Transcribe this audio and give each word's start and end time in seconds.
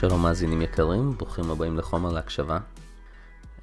שלום 0.00 0.22
מאזינים 0.22 0.62
יקרים, 0.62 1.12
ברוכים 1.16 1.50
הבאים 1.50 1.76
לחומר 1.76 2.12
להקשבה. 2.12 2.58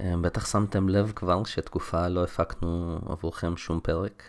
אה, 0.02 0.14
בטח 0.22 0.52
שמתם 0.52 0.90
לב 0.90 1.12
כבר 1.16 1.44
שתקופה 1.44 2.08
לא 2.08 2.24
הפקנו 2.24 3.00
עבורכם 3.10 3.58
שום 3.58 3.80
פרק, 3.80 4.23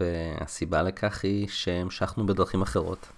והסיבה 0.00 0.82
לכך 0.82 1.24
היא 1.24 1.48
שהמשכנו 1.48 2.26
בדרכים 2.26 2.62
אחרות. 2.62 3.08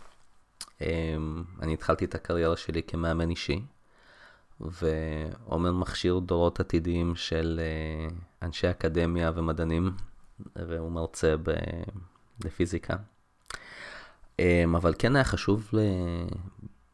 אה, 0.83 1.17
אני 1.61 1.75
התחלתי 1.75 2.05
את 2.05 2.15
הקריירה 2.15 2.56
שלי 2.56 2.83
כמאמן 2.83 3.30
אישי, 3.30 3.62
ועומר 4.61 5.73
מכשיר 5.73 6.19
דורות 6.19 6.61
עתידיים 6.61 7.15
של 7.17 7.61
אה, 7.62 8.17
אנשי 8.42 8.70
אקדמיה 8.70 9.33
ומדענים, 9.34 9.92
והוא 10.56 10.92
מרצה 10.92 11.34
ב... 11.42 11.51
לפיזיקה. 12.45 12.97
אבל 14.75 14.95
כן 14.98 15.17
היה 15.17 15.25
חשוב 15.25 15.70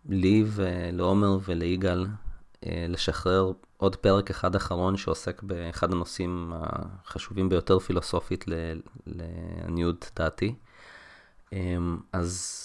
לי 0.08 0.44
ולעומר 0.46 1.38
וליגאל 1.44 2.06
אה, 2.66 2.86
לשחרר 2.88 3.52
עוד 3.76 3.96
פרק 3.96 4.30
אחד 4.30 4.54
אחרון 4.54 4.96
שעוסק 4.96 5.42
באחד 5.42 5.92
הנושאים 5.92 6.52
החשובים 6.56 7.48
ביותר 7.48 7.78
פילוסופית 7.78 8.44
לעניות 9.06 10.10
דעתי. 10.16 10.54
אמ, 11.52 11.98
אז 12.12 12.64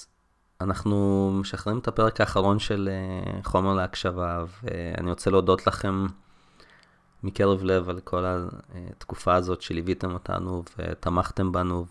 אנחנו 0.61 1.31
משחררים 1.39 1.79
את 1.79 1.87
הפרק 1.87 2.21
האחרון 2.21 2.59
של 2.59 2.89
אה, 2.91 3.43
חומר 3.43 3.73
להקשבה, 3.73 4.45
ואני 4.63 5.09
רוצה 5.09 5.29
להודות 5.29 5.67
לכם 5.67 6.05
מקרב 7.23 7.63
לב 7.63 7.89
על 7.89 7.99
כל 7.99 8.25
התקופה 8.27 9.35
הזאת 9.35 9.61
שליוויתם 9.61 10.13
אותנו 10.13 10.63
ותמכתם 10.77 11.51
בנו 11.51 11.85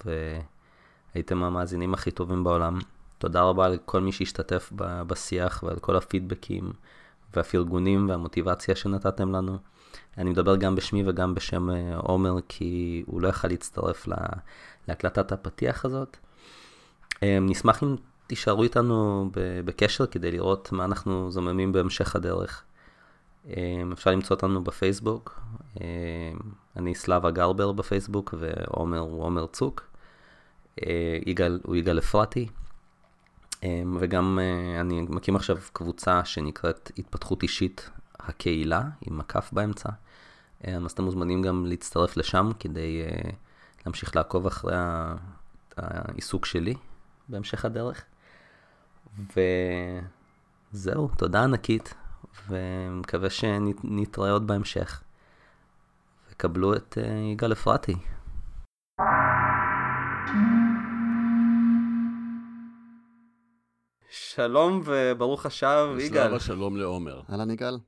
והייתם 1.14 1.42
המאזינים 1.42 1.94
הכי 1.94 2.10
טובים 2.10 2.44
בעולם. 2.44 2.78
תודה 3.22 3.42
רבה 3.42 3.68
לכל 3.68 4.00
מי 4.00 4.12
שהשתתף 4.12 4.72
בשיח 5.06 5.62
ועל 5.66 5.78
כל 5.78 5.96
הפידבקים 5.96 6.72
והפרגונים 7.36 8.08
והמוטיבציה 8.08 8.76
שנתתם 8.76 9.34
לנו. 9.34 9.58
אני 10.18 10.30
מדבר 10.30 10.56
גם 10.56 10.74
בשמי 10.74 11.02
וגם 11.06 11.34
בשם 11.34 11.70
אה, 11.70 11.96
עומר, 11.96 12.34
כי 12.48 13.02
הוא 13.06 13.20
לא 13.20 13.28
יכל 13.28 13.48
להצטרף 13.48 14.06
לה, 14.06 14.16
להקלטת 14.88 15.32
הפתיח 15.32 15.84
הזאת. 15.84 16.16
אה, 17.22 17.38
נשמח 17.40 17.82
אם 17.82 17.96
תישארו 18.26 18.62
איתנו 18.62 19.30
בקשר 19.64 20.06
כדי 20.06 20.30
לראות 20.30 20.72
מה 20.72 20.84
אנחנו 20.84 21.30
זוממים 21.30 21.72
בהמשך 21.72 22.16
הדרך. 22.16 22.64
אה, 23.48 23.82
אפשר 23.92 24.10
למצוא 24.10 24.36
אותנו 24.36 24.64
בפייסבוק, 24.64 25.40
אני 26.76 26.94
סלאבה 26.94 27.30
גרבר 27.30 27.72
בפייסבוק 27.72 28.34
ועומר 28.38 28.98
הוא 28.98 29.22
עומר 29.22 29.46
צוק. 29.46 29.82
יגאל 31.26 31.60
הוא 31.62 31.76
יגאל 31.76 31.98
אפרתי. 31.98 32.48
אמ, 33.62 33.96
וגם 34.00 34.38
אה, 34.42 34.80
אני 34.80 35.00
מקים 35.08 35.36
עכשיו 35.36 35.56
קבוצה 35.72 36.24
שנקראת 36.24 36.90
התפתחות 36.98 37.42
אישית 37.42 37.90
הקהילה, 38.20 38.82
עם 39.00 39.18
מקף 39.18 39.50
באמצע. 39.52 39.88
אמ, 40.66 40.84
אז 40.84 40.92
אתם 40.92 41.04
מוזמנים 41.04 41.42
גם 41.42 41.66
להצטרף 41.66 42.16
לשם 42.16 42.50
כדי 42.60 43.02
אה, 43.02 43.30
להמשיך 43.86 44.16
לעקוב 44.16 44.46
אחרי 44.46 44.74
העיסוק 45.76 46.46
שלי 46.46 46.74
בהמשך 47.28 47.64
הדרך. 47.64 48.04
וזהו, 50.72 51.08
תודה 51.16 51.44
ענקית, 51.44 51.94
ומקווה 52.48 53.30
שנתראה 53.30 54.30
עוד 54.30 54.46
בהמשך. 54.46 55.02
וקבלו 56.30 56.74
את 56.76 56.98
אה, 56.98 57.12
יגאל 57.32 57.52
אפרתי. 57.52 57.94
שלום 64.14 64.80
וברוך 64.84 65.46
השב, 65.46 65.88
יגאל. 65.98 66.38
שלום 66.38 66.76
לעומר. 66.76 67.20
אהלן 67.30 67.50
יגאל. 67.50 67.78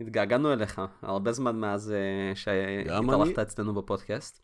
התגעגענו 0.00 0.52
אליך, 0.52 0.80
הרבה 1.02 1.32
זמן 1.32 1.56
מאז 1.56 1.92
uh, 1.92 2.36
שהתארחת 2.38 3.38
אני... 3.38 3.42
אצלנו 3.42 3.74
בפודקאסט. 3.74 4.40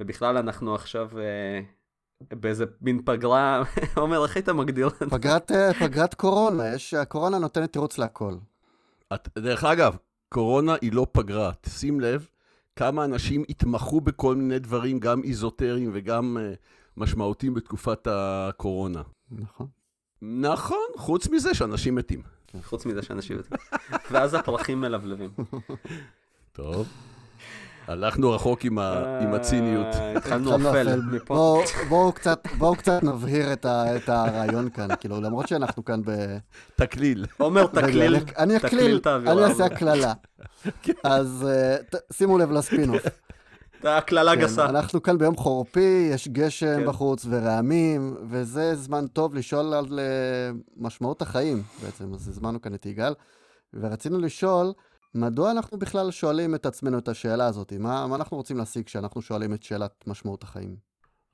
ובכלל 0.00 0.36
אנחנו 0.36 0.74
עכשיו 0.74 1.10
uh, 1.12 2.34
באיזה 2.34 2.64
מין 2.80 3.02
פגרה, 3.04 3.62
עומר, 3.96 4.24
איך 4.24 4.36
היית 4.36 4.48
מגדיר? 4.48 4.88
פגרת, 4.88 5.50
uh, 5.50 5.54
פגרת 5.80 6.14
קורונה, 6.14 6.74
יש, 6.74 6.94
הקורונה 6.94 7.38
נותנת 7.38 7.72
תירוץ 7.72 7.98
להכל. 7.98 8.34
את, 9.14 9.28
דרך 9.38 9.64
אגב, 9.64 9.96
קורונה 10.28 10.74
היא 10.80 10.92
לא 10.92 11.06
פגרה, 11.12 11.52
שים 11.68 12.00
לב 12.00 12.28
כמה 12.76 13.04
אנשים 13.04 13.44
התמחו 13.48 14.00
בכל 14.00 14.34
מיני 14.34 14.58
דברים, 14.58 15.00
גם 15.00 15.22
איזוטריים 15.22 15.90
וגם 15.94 16.36
uh, 16.36 16.56
משמעותיים 16.96 17.54
בתקופת 17.54 18.08
הקורונה. 18.10 19.02
נכון. 19.30 19.75
נכון, 20.22 20.86
חוץ 20.96 21.28
מזה 21.28 21.54
שאנשים 21.54 21.94
מתים. 21.94 22.22
חוץ 22.62 22.86
מזה 22.86 23.02
שאנשים 23.02 23.38
מתים. 23.38 23.58
ואז 24.10 24.34
הפרחים 24.34 24.80
מלבלבים. 24.80 25.30
טוב. 26.52 26.88
הלכנו 27.88 28.32
רחוק 28.32 28.64
עם, 28.64 28.78
ה... 28.78 29.18
עם 29.22 29.34
הציניות. 29.34 29.86
אה, 29.94 30.16
התחלנו 30.16 30.52
אופל 30.52 31.00
מפה. 31.12 31.62
בואו 31.88 32.12
קצת, 32.12 32.46
בוא 32.58 32.76
קצת 32.76 33.02
נבהיר 33.02 33.52
את, 33.52 33.64
ה, 33.64 33.96
את 33.96 34.08
הרעיון 34.08 34.70
כאן, 34.70 34.88
כאילו, 35.00 35.20
למרות 35.20 35.48
שאנחנו 35.48 35.84
כאן 35.84 36.02
ב... 36.02 36.10
תקליל. 36.76 37.26
עומר, 37.38 37.66
תקליל. 37.66 38.16
אני 38.38 38.56
אקליל, 38.56 39.00
אני 39.26 39.44
אעשה 39.44 39.64
הקללה. 39.64 40.12
אז 41.04 41.46
uh, 41.92 41.96
שימו 42.12 42.38
לב 42.38 42.50
לספינוף. 42.50 43.02
הקללה 43.84 44.34
כן, 44.34 44.40
גסה. 44.40 44.68
אנחנו 44.68 45.02
כאן 45.02 45.18
ביום 45.18 45.36
חורפי, 45.36 46.08
יש 46.12 46.28
גשם 46.28 46.76
כן. 46.80 46.86
בחוץ 46.86 47.26
ורעמים, 47.28 48.16
וזה 48.28 48.74
זמן 48.74 49.06
טוב 49.06 49.34
לשאול 49.34 49.74
על 49.74 49.84
uh, 49.84 49.92
משמעות 50.76 51.22
החיים 51.22 51.62
בעצם. 51.82 52.14
אז 52.14 52.28
הזמנו 52.28 52.60
כאן 52.60 52.74
את 52.74 52.86
יגאל, 52.86 53.14
ורצינו 53.74 54.18
לשאול, 54.18 54.72
מדוע 55.14 55.50
אנחנו 55.50 55.78
בכלל 55.78 56.10
שואלים 56.10 56.54
את 56.54 56.66
עצמנו 56.66 56.98
את 56.98 57.08
השאלה 57.08 57.46
הזאת? 57.46 57.72
מה, 57.72 58.06
מה 58.06 58.16
אנחנו 58.16 58.36
רוצים 58.36 58.56
להשיג 58.56 58.84
כשאנחנו 58.84 59.22
שואלים 59.22 59.54
את 59.54 59.62
שאלת 59.62 60.04
משמעות 60.06 60.42
החיים? 60.42 60.76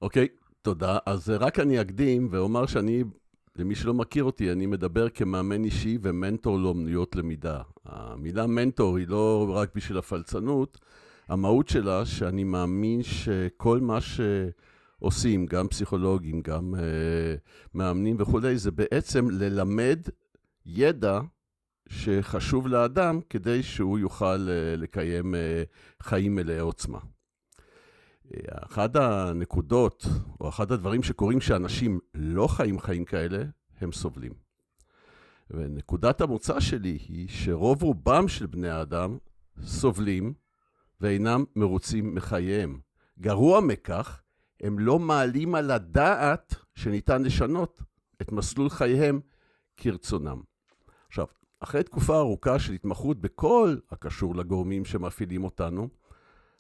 אוקיי, 0.02 0.26
okay, 0.30 0.42
תודה. 0.62 0.98
אז 1.06 1.30
רק 1.30 1.58
אני 1.58 1.80
אקדים 1.80 2.28
ואומר 2.30 2.66
שאני, 2.66 3.04
למי 3.56 3.74
שלא 3.74 3.94
מכיר 3.94 4.24
אותי, 4.24 4.52
אני 4.52 4.66
מדבר 4.66 5.08
כמאמן 5.08 5.64
אישי 5.64 5.98
ומנטור 6.02 6.58
לאומנויות 6.58 7.16
למידה. 7.16 7.60
המילה 7.84 8.46
מנטור 8.46 8.96
היא 8.96 9.08
לא 9.08 9.52
רק 9.54 9.74
בשביל 9.74 9.98
הפלצנות, 9.98 10.78
המהות 11.28 11.68
שלה, 11.68 12.06
שאני 12.06 12.44
מאמין 12.44 13.02
שכל 13.02 13.80
מה 13.80 13.98
שעושים, 14.00 15.46
גם 15.46 15.68
פסיכולוגים, 15.68 16.40
גם 16.40 16.74
uh, 16.74 16.78
מאמנים 17.74 18.16
וכולי, 18.18 18.58
זה 18.58 18.70
בעצם 18.70 19.30
ללמד 19.30 20.00
ידע 20.66 21.20
שחשוב 21.88 22.68
לאדם 22.68 23.20
כדי 23.30 23.62
שהוא 23.62 23.98
יוכל 23.98 24.48
uh, 24.48 24.80
לקיים 24.80 25.34
uh, 25.34 26.04
חיים 26.04 26.34
מלאי 26.34 26.58
עוצמה. 26.58 26.98
אחת 28.50 28.96
הנקודות, 28.96 30.06
או 30.40 30.48
אחד 30.48 30.72
הדברים 30.72 31.02
שקורים 31.02 31.38
כשאנשים 31.38 31.98
לא 32.14 32.46
חיים 32.46 32.80
חיים 32.80 33.04
כאלה, 33.04 33.42
הם 33.80 33.92
סובלים. 33.92 34.32
ונקודת 35.50 36.20
המוצא 36.20 36.60
שלי 36.60 36.98
היא 37.08 37.28
שרוב 37.28 37.82
רובם 37.82 38.28
של 38.28 38.46
בני 38.46 38.68
האדם 38.68 39.18
סובלים 39.64 40.34
ואינם 41.02 41.44
מרוצים 41.56 42.14
מחייהם. 42.14 42.80
גרוע 43.20 43.60
מכך, 43.60 44.22
הם 44.60 44.78
לא 44.78 44.98
מעלים 44.98 45.54
על 45.54 45.70
הדעת 45.70 46.54
שניתן 46.74 47.22
לשנות 47.22 47.82
את 48.22 48.32
מסלול 48.32 48.70
חייהם 48.70 49.20
כרצונם. 49.76 50.40
עכשיו, 51.08 51.26
אחרי 51.60 51.82
תקופה 51.82 52.18
ארוכה 52.18 52.58
של 52.58 52.72
התמחות 52.72 53.20
בכל 53.20 53.76
הקשור 53.90 54.36
לגורמים 54.36 54.84
שמפעילים 54.84 55.44
אותנו, 55.44 55.88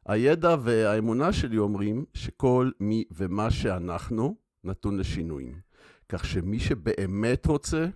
הידע 0.06 0.56
והאמונה 0.62 1.32
שלי 1.32 1.58
אומרים 1.58 2.04
שכל 2.14 2.70
מי 2.80 3.04
ומה 3.10 3.50
שאנחנו 3.50 4.36
נתון 4.64 4.98
לשינויים. 4.98 5.60
כך 6.08 6.24
שמי 6.24 6.58
שבאמת 6.60 7.46
רוצה, 7.46 7.86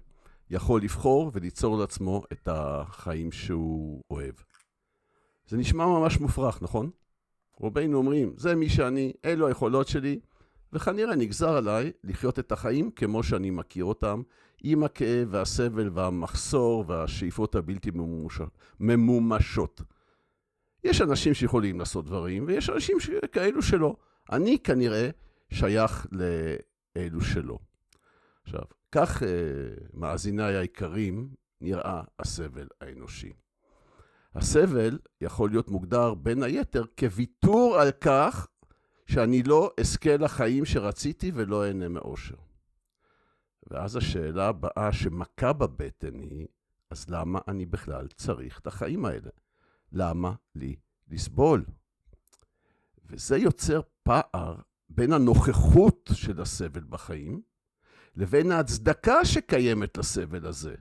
יכול 0.51 0.83
לבחור 0.83 1.31
וליצור 1.35 1.79
לעצמו 1.79 2.23
את 2.33 2.49
החיים 2.53 3.33
שהוא 3.33 4.03
אוהב. 4.11 4.35
זה 5.49 5.57
נשמע 5.57 5.87
ממש 5.87 6.21
מופרך, 6.21 6.63
נכון? 6.63 6.91
רובנו 7.57 7.99
אומרים, 7.99 8.35
זה 8.37 8.55
מי 8.55 8.69
שאני, 8.69 9.13
אלו 9.25 9.47
היכולות 9.47 9.89
שלי, 9.89 10.21
וכנראה 10.73 11.17
נגזר 11.17 11.57
עליי 11.57 11.93
לחיות 12.05 12.39
את 12.39 12.53
החיים 12.53 12.91
כמו 12.91 13.23
שאני 13.23 13.51
מכיר 13.51 13.85
אותם, 13.85 14.23
עם 14.63 14.85
הכאב 14.85 15.29
והסבל 15.31 15.91
והמחסור 15.95 16.85
והשאיפות 16.89 17.55
הבלתי 17.55 17.91
ממומשות. 18.81 19.83
יש 20.85 21.01
אנשים 21.01 21.35
שיכולים 21.35 21.79
לעשות 21.79 22.05
דברים, 22.05 22.45
ויש 22.47 22.71
אנשים 22.71 22.97
כאלו 23.33 23.63
שלא. 23.63 23.97
אני 24.33 24.59
כנראה 24.59 25.11
שייך 25.51 26.07
לאלו 26.13 27.21
שלא. 27.21 27.59
עכשיו, 28.43 28.63
כך, 28.93 29.23
אה, 29.23 29.29
מאזיניי 29.95 30.57
היקרים, 30.57 31.29
נראה 31.61 32.03
הסבל 32.19 32.67
האנושי. 32.81 33.33
הסבל 34.37 34.99
יכול 35.21 35.51
להיות 35.51 35.69
מוגדר 35.69 36.15
בין 36.15 36.43
היתר 36.43 36.85
כוויתור 36.99 37.77
על 37.81 37.91
כך 38.01 38.47
שאני 39.07 39.43
לא 39.43 39.71
אזכה 39.81 40.17
לחיים 40.17 40.65
שרציתי 40.65 41.31
ולא 41.35 41.67
אהנה 41.67 41.89
מאושר. 41.89 42.37
ואז 43.71 43.97
השאלה 43.97 44.49
הבאה 44.49 44.93
שמכה 44.93 45.53
בבטן 45.53 46.19
היא, 46.19 46.47
אז 46.91 47.11
למה 47.11 47.39
אני 47.49 47.67
בכלל 47.67 48.07
צריך 48.07 48.59
את 48.59 48.67
החיים 48.67 49.05
האלה? 49.05 49.31
למה 49.93 50.33
לי 50.55 50.77
לסבול? 51.09 51.65
וזה 53.05 53.37
יוצר 53.37 53.81
פער 54.03 54.57
בין 54.89 55.13
הנוכחות 55.13 56.11
של 56.15 56.41
הסבל 56.41 56.85
בחיים 56.89 57.43
לבין 58.17 58.53
ההצדקה 58.53 59.25
שקיימת 59.25 59.99
לסבל 59.99 60.47
הזה. 60.47 60.75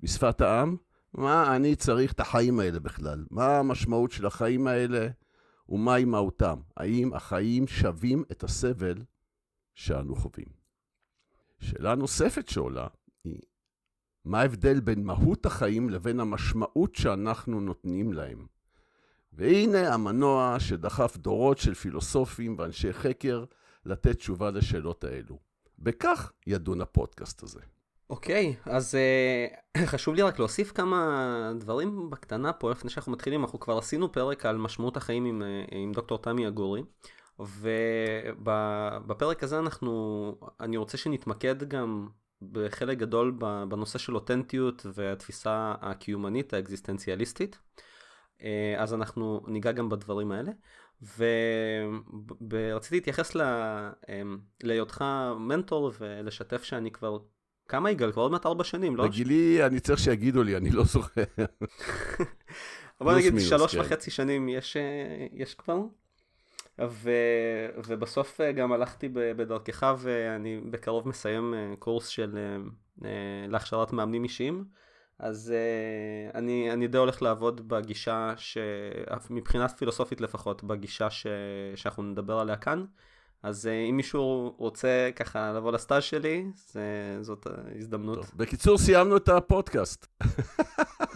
בשפת 0.00 0.40
העם, 0.40 0.76
מה 1.14 1.56
אני 1.56 1.76
צריך 1.76 2.12
את 2.12 2.20
החיים 2.20 2.60
האלה 2.60 2.80
בכלל? 2.80 3.24
מה 3.30 3.58
המשמעות 3.58 4.12
של 4.12 4.26
החיים 4.26 4.66
האלה 4.66 5.08
ומהי 5.68 6.04
מהותם? 6.04 6.58
האם 6.76 7.14
החיים 7.14 7.66
שווים 7.66 8.24
את 8.32 8.44
הסבל 8.44 9.02
שאנו 9.74 10.16
חווים? 10.16 10.48
שאלה 11.60 11.94
נוספת 11.94 12.48
שעולה 12.48 12.86
היא, 13.24 13.40
מה 14.24 14.40
ההבדל 14.40 14.80
בין 14.80 15.04
מהות 15.04 15.46
החיים 15.46 15.90
לבין 15.90 16.20
המשמעות 16.20 16.94
שאנחנו 16.94 17.60
נותנים 17.60 18.12
להם? 18.12 18.46
והנה 19.32 19.94
המנוע 19.94 20.56
שדחף 20.60 21.16
דורות 21.16 21.58
של 21.58 21.74
פילוסופים 21.74 22.54
ואנשי 22.58 22.92
חקר 22.92 23.44
לתת 23.84 24.16
תשובה 24.16 24.50
לשאלות 24.50 25.04
האלו. 25.04 25.38
בכך 25.78 26.32
ידון 26.46 26.80
הפודקאסט 26.80 27.42
הזה. 27.42 27.60
אוקיי, 28.10 28.56
okay, 28.64 28.70
אז 28.70 28.94
uh, 29.74 29.78
חשוב 29.92 30.14
לי 30.14 30.22
רק 30.22 30.38
להוסיף 30.38 30.72
כמה 30.72 31.52
דברים 31.58 32.10
בקטנה 32.10 32.52
פה 32.52 32.70
לפני 32.70 32.90
שאנחנו 32.90 33.12
מתחילים. 33.12 33.44
אנחנו 33.44 33.60
כבר 33.60 33.78
עשינו 33.78 34.12
פרק 34.12 34.46
על 34.46 34.56
משמעות 34.56 34.96
החיים 34.96 35.24
עם, 35.24 35.42
uh, 35.42 35.74
עם 35.74 35.92
דוקטור 35.92 36.18
תמי 36.18 36.48
אגורי, 36.48 36.82
ובפרק 37.38 39.42
הזה 39.42 39.58
אנחנו, 39.58 40.34
אני 40.60 40.76
רוצה 40.76 40.98
שנתמקד 40.98 41.68
גם 41.68 42.08
בחלק 42.42 42.98
גדול 42.98 43.30
בנושא 43.68 43.98
של 43.98 44.14
אותנטיות 44.14 44.86
והתפיסה 44.94 45.74
הקיומנית 45.80 46.54
האקזיסטנציאליסטית. 46.54 47.58
Uh, 48.38 48.42
אז 48.78 48.94
אנחנו 48.94 49.40
ניגע 49.46 49.72
גם 49.72 49.88
בדברים 49.88 50.32
האלה. 50.32 50.52
ורציתי 52.50 52.96
להתייחס 52.96 53.36
להיותך 54.62 55.04
מנטור 55.38 55.92
ולשתף 56.00 56.62
שאני 56.62 56.90
כבר 56.90 57.18
כמה 57.68 57.90
יגאל? 57.90 58.12
כבר 58.12 58.22
עוד 58.22 58.32
מעט 58.32 58.46
ארבע 58.46 58.64
שנים, 58.64 58.96
לא? 58.96 59.06
בגילי 59.06 59.66
אני 59.66 59.80
צריך 59.80 59.98
שיגידו 59.98 60.42
לי, 60.42 60.56
אני 60.56 60.70
לא 60.70 60.84
זוכר. 60.84 61.22
בוא 63.00 63.12
נגיד 63.12 63.34
שלוש 63.38 63.74
כן. 63.74 63.80
וחצי 63.80 64.10
שנים 64.10 64.48
יש, 64.48 64.76
אה, 64.76 65.26
יש 65.32 65.54
כבר. 65.54 65.78
ו, 66.78 67.10
ובסוף 67.86 68.40
אה, 68.40 68.52
גם 68.52 68.72
הלכתי 68.72 69.08
בדרכך 69.12 69.94
ואני 69.98 70.60
בקרוב 70.70 71.08
מסיים 71.08 71.54
אה, 71.54 71.74
קורס 71.78 72.08
של 72.08 72.38
להכשרת 73.48 73.92
מאמנים 73.92 74.24
אישיים. 74.24 74.64
אז 75.18 75.54
אני, 76.34 76.72
אני 76.72 76.86
די 76.86 76.98
הולך 76.98 77.22
לעבוד 77.22 77.68
בגישה, 77.68 78.34
מבחינת 79.30 79.70
פילוסופית 79.78 80.20
לפחות, 80.20 80.64
בגישה 80.64 81.10
ש, 81.10 81.26
שאנחנו 81.74 82.02
נדבר 82.02 82.38
עליה 82.38 82.56
כאן. 82.56 82.84
אז 83.46 83.66
uh, 83.66 83.90
אם 83.90 83.96
מישהו 83.96 84.54
רוצה 84.58 85.10
ככה 85.16 85.52
לבוא 85.52 85.72
לסטאז' 85.72 86.02
שלי, 86.02 86.46
זה, 86.54 87.18
זאת 87.20 87.46
ההזדמנות. 87.46 88.18
טוב, 88.18 88.30
בקיצור, 88.36 88.78
סיימנו 88.78 89.16
את 89.16 89.28
הפודקאסט. 89.28 90.06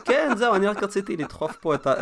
כן, 0.05 0.31
זהו, 0.37 0.55
אני 0.55 0.67
רק 0.67 0.82
רציתי 0.82 1.17
לדחוף 1.17 1.56
פה 1.56 1.75
את 1.75 1.87
ה... 1.87 1.94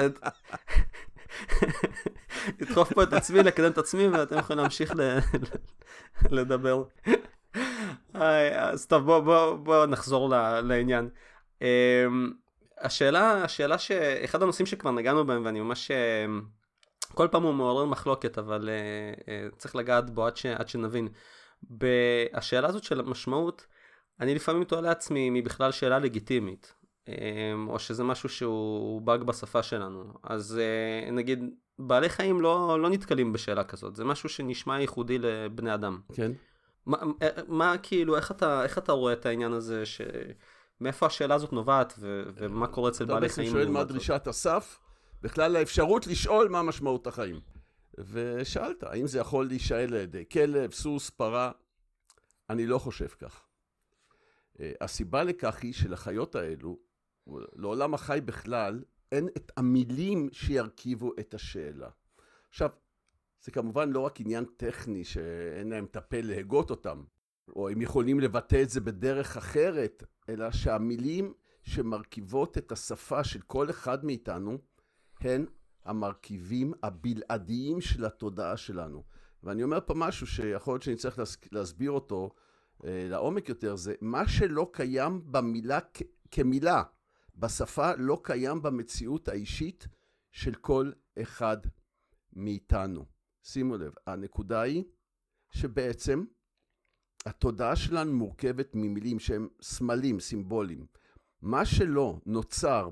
לדחוף 2.61 2.93
פה 2.93 3.03
את 3.03 3.13
עצמי, 3.13 3.43
לקדם 3.43 3.71
את 3.71 3.79
עצמי, 3.79 4.09
ואתם 4.09 4.39
יכולים 4.39 4.63
להמשיך 4.63 4.93
ל... 4.97 5.19
לדבר. 6.31 6.85
אז 8.15 8.87
טוב, 8.87 9.05
בואו 9.05 9.23
בוא, 9.23 9.57
בוא 9.57 9.87
נחזור 9.87 10.29
לעניין. 10.63 11.09
Um, 11.59 11.63
השאלה, 12.81 13.45
השאלה 13.45 13.79
שאחד 13.79 14.43
הנושאים 14.43 14.67
שכבר 14.67 14.91
נגענו 14.91 15.27
בהם, 15.27 15.45
ואני 15.45 15.61
ממש... 15.61 15.91
כל 17.19 17.29
פעם 17.31 17.43
הוא 17.43 17.55
מעורר 17.55 17.85
מחלוקת, 17.85 18.38
אבל 18.38 18.69
uh, 18.69 19.20
uh, 19.20 19.56
צריך 19.56 19.76
לגעת 19.76 20.11
בו 20.11 20.26
עד, 20.26 20.37
ש, 20.37 20.47
עד 20.47 20.69
שנבין. 20.69 21.09
השאלה 22.35 22.69
הזאת 22.69 22.85
של 22.85 23.03
משמעות, 23.03 23.67
אני 24.20 24.35
לפעמים 24.35 24.65
תוהה 24.65 24.82
לעצמי 24.82 25.29
אם 25.29 25.35
היא 25.35 25.44
בכלל 25.44 25.73
שאלה 25.73 25.99
לגיטימית, 25.99 26.75
um, 27.06 27.11
או 27.69 27.79
שזה 27.79 28.05
משהו 28.05 28.29
שהוא 28.29 29.03
באג 29.03 29.23
בשפה 29.23 29.62
שלנו. 29.62 30.05
אז 30.23 30.61
uh, 31.09 31.11
נגיד, 31.11 31.44
בעלי 31.79 32.09
חיים 32.09 32.41
לא, 32.41 32.82
לא 32.82 32.91
נתקלים 32.91 33.32
בשאלה 33.32 33.64
כזאת, 33.64 33.97
זה 33.97 34.05
משהו 34.05 34.29
שנשמע 34.29 34.81
ייחודי 34.81 35.19
לבני 35.19 35.75
אדם. 35.75 36.00
כן. 36.12 36.32
מה, 36.87 36.99
מה 37.49 37.79
כאילו, 37.82 38.17
איך 38.17 38.31
אתה, 38.31 38.62
איך 38.62 38.79
אתה 38.79 38.93
רואה 38.93 39.12
את 39.12 39.26
העניין 39.26 39.53
הזה, 39.53 39.87
ש... 39.87 40.00
מאיפה 40.81 41.06
השאלה 41.06 41.35
הזאת 41.35 41.53
נובעת, 41.53 41.94
ו, 41.99 42.23
ומה 42.35 42.67
קורה 42.67 42.91
אצל 42.91 43.05
בעלי 43.05 43.29
חיים? 43.29 43.49
אתה 43.49 43.55
בעצם 43.55 43.64
שואל 43.64 43.73
מה 43.73 43.85
דרישת 43.85 44.26
הסף? 44.26 44.79
בכלל 45.23 45.56
האפשרות 45.56 46.06
לשאול 46.06 46.49
מה 46.49 46.62
משמעות 46.62 47.06
החיים. 47.06 47.41
ושאלת, 47.99 48.82
האם 48.82 49.06
זה 49.06 49.19
יכול 49.19 49.47
להישאל 49.47 49.94
על 49.94 50.00
ידי 50.00 50.25
כלב, 50.32 50.73
סוס, 50.73 51.11
פרה? 51.11 51.53
אני 52.50 52.67
לא 52.67 52.79
חושב 52.79 53.09
כך. 53.09 53.47
אה, 54.61 54.73
הסיבה 54.81 55.23
לכך 55.23 55.62
היא 55.62 55.75
שלחיות 55.75 56.35
האלו, 56.35 56.79
לעולם 57.56 57.94
החי 57.94 58.20
בכלל, 58.25 58.82
אין 59.12 59.29
את 59.37 59.53
המילים 59.56 60.29
שירכיבו 60.32 61.12
את 61.21 61.35
השאלה. 61.35 61.88
עכשיו, 62.49 62.71
זה 63.41 63.53
כמובן 63.53 63.91
לא 63.91 64.00
רק 64.00 64.21
עניין 64.21 64.44
טכני 64.56 65.05
שאין 65.05 65.69
להם 65.69 65.85
את 65.85 65.97
הפה 65.97 66.21
להגות 66.21 66.71
אותם, 66.71 67.05
או 67.49 67.69
הם 67.69 67.82
יכולים 67.82 68.21
לבטא 68.21 68.62
את 68.62 68.71
זה 68.71 68.81
בדרך 68.81 69.37
אחרת, 69.37 70.03
אלא 70.29 70.50
שהמילים 70.50 71.32
שמרכיבות 71.62 72.59
את 72.59 72.73
השפה 72.73 73.25
של 73.25 73.41
כל 73.41 73.71
אחד 73.71 74.05
מאיתנו 74.05 74.59
הן 75.20 75.47
המרכיבים 75.85 76.73
הבלעדיים 76.82 77.81
של 77.81 78.05
התודעה 78.05 78.56
שלנו. 78.56 79.03
ואני 79.43 79.62
אומר 79.62 79.78
פה 79.87 79.95
משהו 79.95 80.26
שיכול 80.26 80.75
להיות 80.75 80.83
שאני 80.83 80.97
צריך 80.97 81.21
להסביר 81.52 81.90
אותו 81.90 82.31
אה, 82.85 83.07
לעומק 83.11 83.49
יותר, 83.49 83.76
זה 83.76 83.95
מה 84.00 84.28
שלא 84.28 84.71
קיים 84.73 85.33
במילה 85.33 85.78
כ- 85.95 86.02
כמילה, 86.31 86.83
בשפה 87.37 87.95
לא 87.99 88.21
קיים 88.25 88.62
במציאות 88.62 89.28
האישית 89.28 89.88
של 90.31 90.54
כל 90.54 90.93
אחד 91.23 91.57
מאיתנו. 92.33 93.04
שימו 93.43 93.76
לב, 93.76 93.93
הנקודה 94.07 94.61
היא 94.61 94.85
שבעצם 95.50 96.25
התודעה 97.26 97.76
שלנו 97.76 98.12
מורכבת 98.12 98.71
ממילים 98.75 99.19
שהם 99.19 99.49
סמלים, 99.62 100.21
סימבולים. 100.21 100.87
מה 101.43 101.64
שלא 101.64 102.21
נוצר 102.26 102.90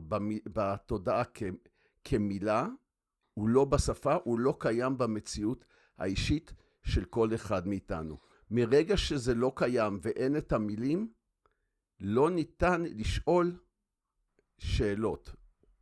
בתודעה 0.53 1.25
כמילה, 2.09 2.67
הוא 3.35 3.49
לא 3.49 3.65
בשפה, 3.65 4.15
הוא 4.25 4.39
לא 4.39 4.57
קיים 4.59 4.99
במציאות 4.99 5.65
האישית 5.99 6.55
של 6.83 7.05
כל 7.05 7.35
אחד 7.35 7.69
מאיתנו. 7.69 8.19
מרגע 8.51 8.97
שזה 8.97 9.35
לא 9.35 9.53
קיים 9.57 9.99
ואין 10.03 10.37
את 10.37 10.53
המילים, 10.53 11.13
לא 12.01 12.31
ניתן 12.31 12.83
לשאול 12.83 13.59
שאלות. 14.59 15.35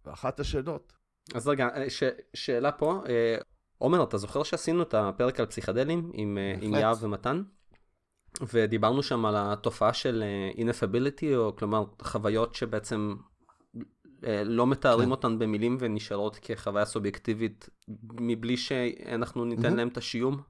ואחת 0.04 0.40
השאלות. 0.40 0.92
אז 1.34 1.48
רגע, 1.48 1.68
אה, 1.76 1.90
ש, 1.90 2.02
שאלה 2.34 2.72
פה, 2.72 3.02
אה, 3.08 3.36
עומר, 3.78 4.02
אתה 4.02 4.18
זוכר 4.18 4.42
שעשינו 4.42 4.82
את 4.82 4.94
הפרק 4.94 5.40
על 5.40 5.46
פסיכדלים 5.46 6.10
עם, 6.14 6.38
אה, 6.38 6.54
עם 6.60 6.74
יהב 6.74 6.96
ומתן? 7.00 7.42
ודיברנו 8.52 9.02
שם 9.02 9.24
על 9.24 9.34
התופעה 9.36 9.92
של 9.92 10.24
ineffability, 10.56 11.36
או 11.36 11.56
כלומר 11.56 11.84
חוויות 12.02 12.54
שבעצם 12.54 13.14
לא 14.44 14.66
מתארים 14.66 15.04
כן. 15.04 15.10
אותן 15.10 15.38
במילים 15.38 15.76
ונשארות 15.80 16.38
כחוויה 16.42 16.84
סובייקטיבית 16.84 17.68
מבלי 18.20 18.56
שאנחנו 18.56 19.44
ניתן 19.44 19.72
mm-hmm. 19.72 19.76
להם 19.76 19.88
את 19.88 19.96
השיום. 19.96 20.42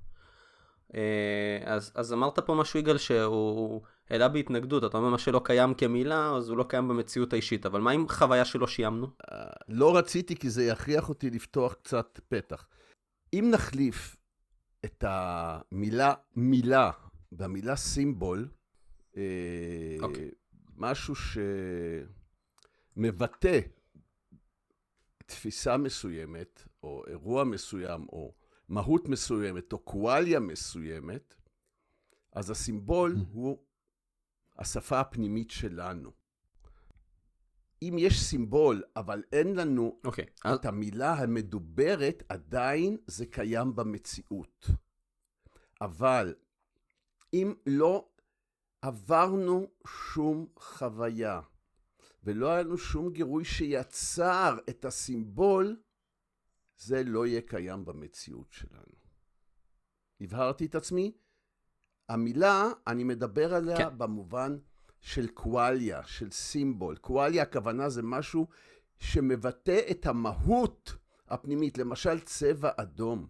אה, 0.95 1.59
אז, 1.65 1.93
אז 1.95 2.13
אמרת 2.13 2.39
פה 2.39 2.55
משהו 2.55 2.79
יגאל 2.79 2.99
שהוא 2.99 3.83
העלה 4.11 4.29
בהתנגדות, 4.29 4.85
אתה 4.85 4.97
אומר 4.99 5.09
מה 5.09 5.19
שלא 5.19 5.41
קיים 5.45 5.75
כמילה, 5.75 6.37
אז 6.37 6.49
הוא 6.49 6.57
לא 6.57 6.65
קיים 6.69 6.89
במציאות 6.89 7.33
האישית, 7.33 7.67
אבל 7.67 7.81
מה 7.81 7.91
עם 7.91 8.09
חוויה 8.09 8.45
שלא 8.45 8.67
שיימנו? 8.67 9.07
אה, 9.33 9.45
לא 9.69 9.97
רציתי 9.97 10.37
כי 10.37 10.51
זה 10.51 10.65
יכריח 10.65 11.09
אותי 11.09 11.31
לפתוח 11.31 11.75
קצת 11.75 12.21
פתח. 12.29 12.67
אם 13.33 13.49
נחליף 13.53 14.17
את 14.85 15.05
המילה 15.07 16.15
מילה 16.37 16.91
במילה 17.33 17.77
סימבול, 17.77 18.49
okay. 19.13 19.17
אוקיי. 20.03 20.31
משהו 20.77 21.15
ש... 21.15 21.39
מבטא 22.97 23.61
תפיסה 25.27 25.77
מסוימת, 25.77 26.63
או 26.83 27.03
אירוע 27.07 27.45
מסוים, 27.45 28.07
או 28.09 28.35
מהות 28.69 29.09
מסוימת, 29.09 29.73
או 29.73 29.79
קואליה 29.79 30.41
מסוימת, 30.41 31.35
אז 32.33 32.51
הסימבול 32.51 33.17
mm. 33.17 33.25
הוא 33.33 33.59
השפה 34.59 35.01
הפנימית 35.01 35.51
שלנו. 35.51 36.11
אם 37.83 37.97
יש 37.99 38.23
סימבול, 38.23 38.83
אבל 38.97 39.23
אין 39.33 39.55
לנו 39.55 40.01
okay. 40.05 40.07
אוקיי, 40.07 40.27
את 40.55 40.65
המילה 40.65 41.13
המדוברת, 41.15 42.23
עדיין 42.29 42.97
זה 43.07 43.27
קיים 43.27 43.77
במציאות. 43.77 44.67
אבל 45.81 46.35
אם 47.33 47.55
לא 47.67 48.09
עברנו 48.83 49.71
שום 49.87 50.47
חוויה, 50.59 51.41
ולא 52.25 52.51
היה 52.51 52.63
לנו 52.63 52.79
שום 52.79 53.13
גירוי 53.13 53.45
שיצר 53.45 54.57
את 54.69 54.85
הסימבול, 54.85 55.77
זה 56.77 57.05
לא 57.05 57.27
יהיה 57.27 57.41
קיים 57.41 57.85
במציאות 57.85 58.53
שלנו. 58.53 58.95
הבהרתי 60.21 60.67
את 60.67 60.75
עצמי? 60.75 61.13
המילה, 62.09 62.65
אני 62.87 63.05
מדבר 63.05 63.55
עליה 63.55 63.77
כן. 63.77 63.99
במובן 63.99 64.59
של 65.01 65.29
קואליה, 65.29 66.03
של 66.07 66.31
סימבול. 66.31 66.97
קואליה, 66.97 67.43
הכוונה 67.43 67.89
זה 67.89 68.03
משהו 68.03 68.47
שמבטא 68.99 69.81
את 69.91 70.07
המהות 70.07 70.97
הפנימית. 71.29 71.79
למשל, 71.79 72.21
צבע 72.21 72.71
אדום. 72.77 73.27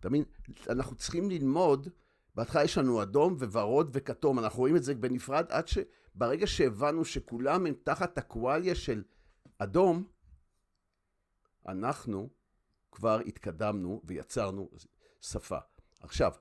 אתה 0.00 0.08
מבין? 0.08 0.24
אנחנו 0.68 0.96
צריכים 0.96 1.30
ללמוד, 1.30 1.88
בהתחלה 2.34 2.64
יש 2.64 2.78
לנו 2.78 3.02
אדום 3.02 3.36
וורוד 3.36 3.90
וכתום, 3.92 4.38
אנחנו 4.38 4.58
רואים 4.58 4.76
את 4.76 4.84
זה 4.84 4.94
בנפרד 4.94 5.46
עד 5.48 5.68
שברגע 6.14 6.46
שהבנו 6.46 7.04
שכולם 7.04 7.66
הם 7.66 7.74
תחת 7.82 8.18
הקואליה 8.18 8.74
של 8.74 9.02
אדום, 9.58 10.04
אנחנו 11.68 12.28
כבר 12.92 13.20
התקדמנו 13.26 14.02
ויצרנו 14.04 14.70
שפה. 15.20 15.58
עכשיו, 16.00 16.32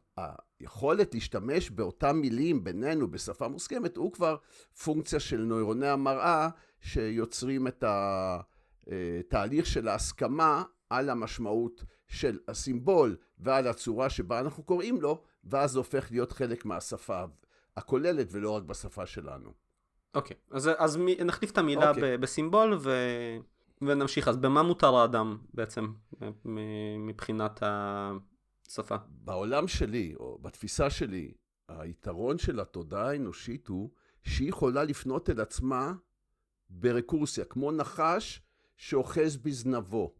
היכולת 0.59 1.13
להשתמש 1.13 1.69
באותם 1.69 2.17
מילים 2.17 2.63
בינינו 2.63 3.11
בשפה 3.11 3.47
מוסכמת, 3.47 3.97
הוא 3.97 4.13
כבר 4.13 4.37
פונקציה 4.83 5.19
של 5.19 5.41
נוירוני 5.41 5.87
המראה 5.87 6.49
שיוצרים 6.81 7.67
את 7.67 7.83
התהליך 7.87 9.65
של 9.65 9.87
ההסכמה 9.87 10.63
על 10.89 11.09
המשמעות 11.09 11.83
של 12.07 12.39
הסימבול 12.47 13.17
ועל 13.37 13.67
הצורה 13.67 14.09
שבה 14.09 14.39
אנחנו 14.39 14.63
קוראים 14.63 15.01
לו, 15.01 15.23
ואז 15.43 15.71
זה 15.71 15.79
הופך 15.79 16.11
להיות 16.11 16.31
חלק 16.31 16.65
מהשפה 16.65 17.23
הכוללת 17.77 18.27
ולא 18.31 18.51
רק 18.51 18.63
בשפה 18.63 19.05
שלנו. 19.05 19.62
אוקיי, 20.13 20.37
okay. 20.37 20.55
אז, 20.55 20.69
אז 20.77 20.97
מ, 20.97 21.07
נחליף 21.25 21.51
את 21.51 21.57
המילה 21.57 21.91
okay. 21.91 21.95
אוקיי. 21.95 22.17
בסימבול 22.17 22.77
ו... 22.81 22.91
ונמשיך. 23.81 24.27
אז 24.27 24.37
במה 24.37 24.63
מותר 24.63 24.95
האדם 24.95 25.37
בעצם 25.53 25.93
מבחינת 26.97 27.63
השפה? 27.63 28.95
בעולם 29.09 29.67
שלי, 29.67 30.13
או 30.19 30.39
בתפיסה 30.41 30.89
שלי, 30.89 31.33
היתרון 31.67 32.37
של 32.37 32.59
התודעה 32.59 33.09
האנושית 33.09 33.67
הוא 33.67 33.89
שהיא 34.23 34.49
יכולה 34.49 34.83
לפנות 34.83 35.29
אל 35.29 35.41
עצמה 35.41 35.93
ברקורסיה, 36.69 37.45
כמו 37.45 37.71
נחש 37.71 38.41
שאוחז 38.77 39.37
בזנבו. 39.37 40.13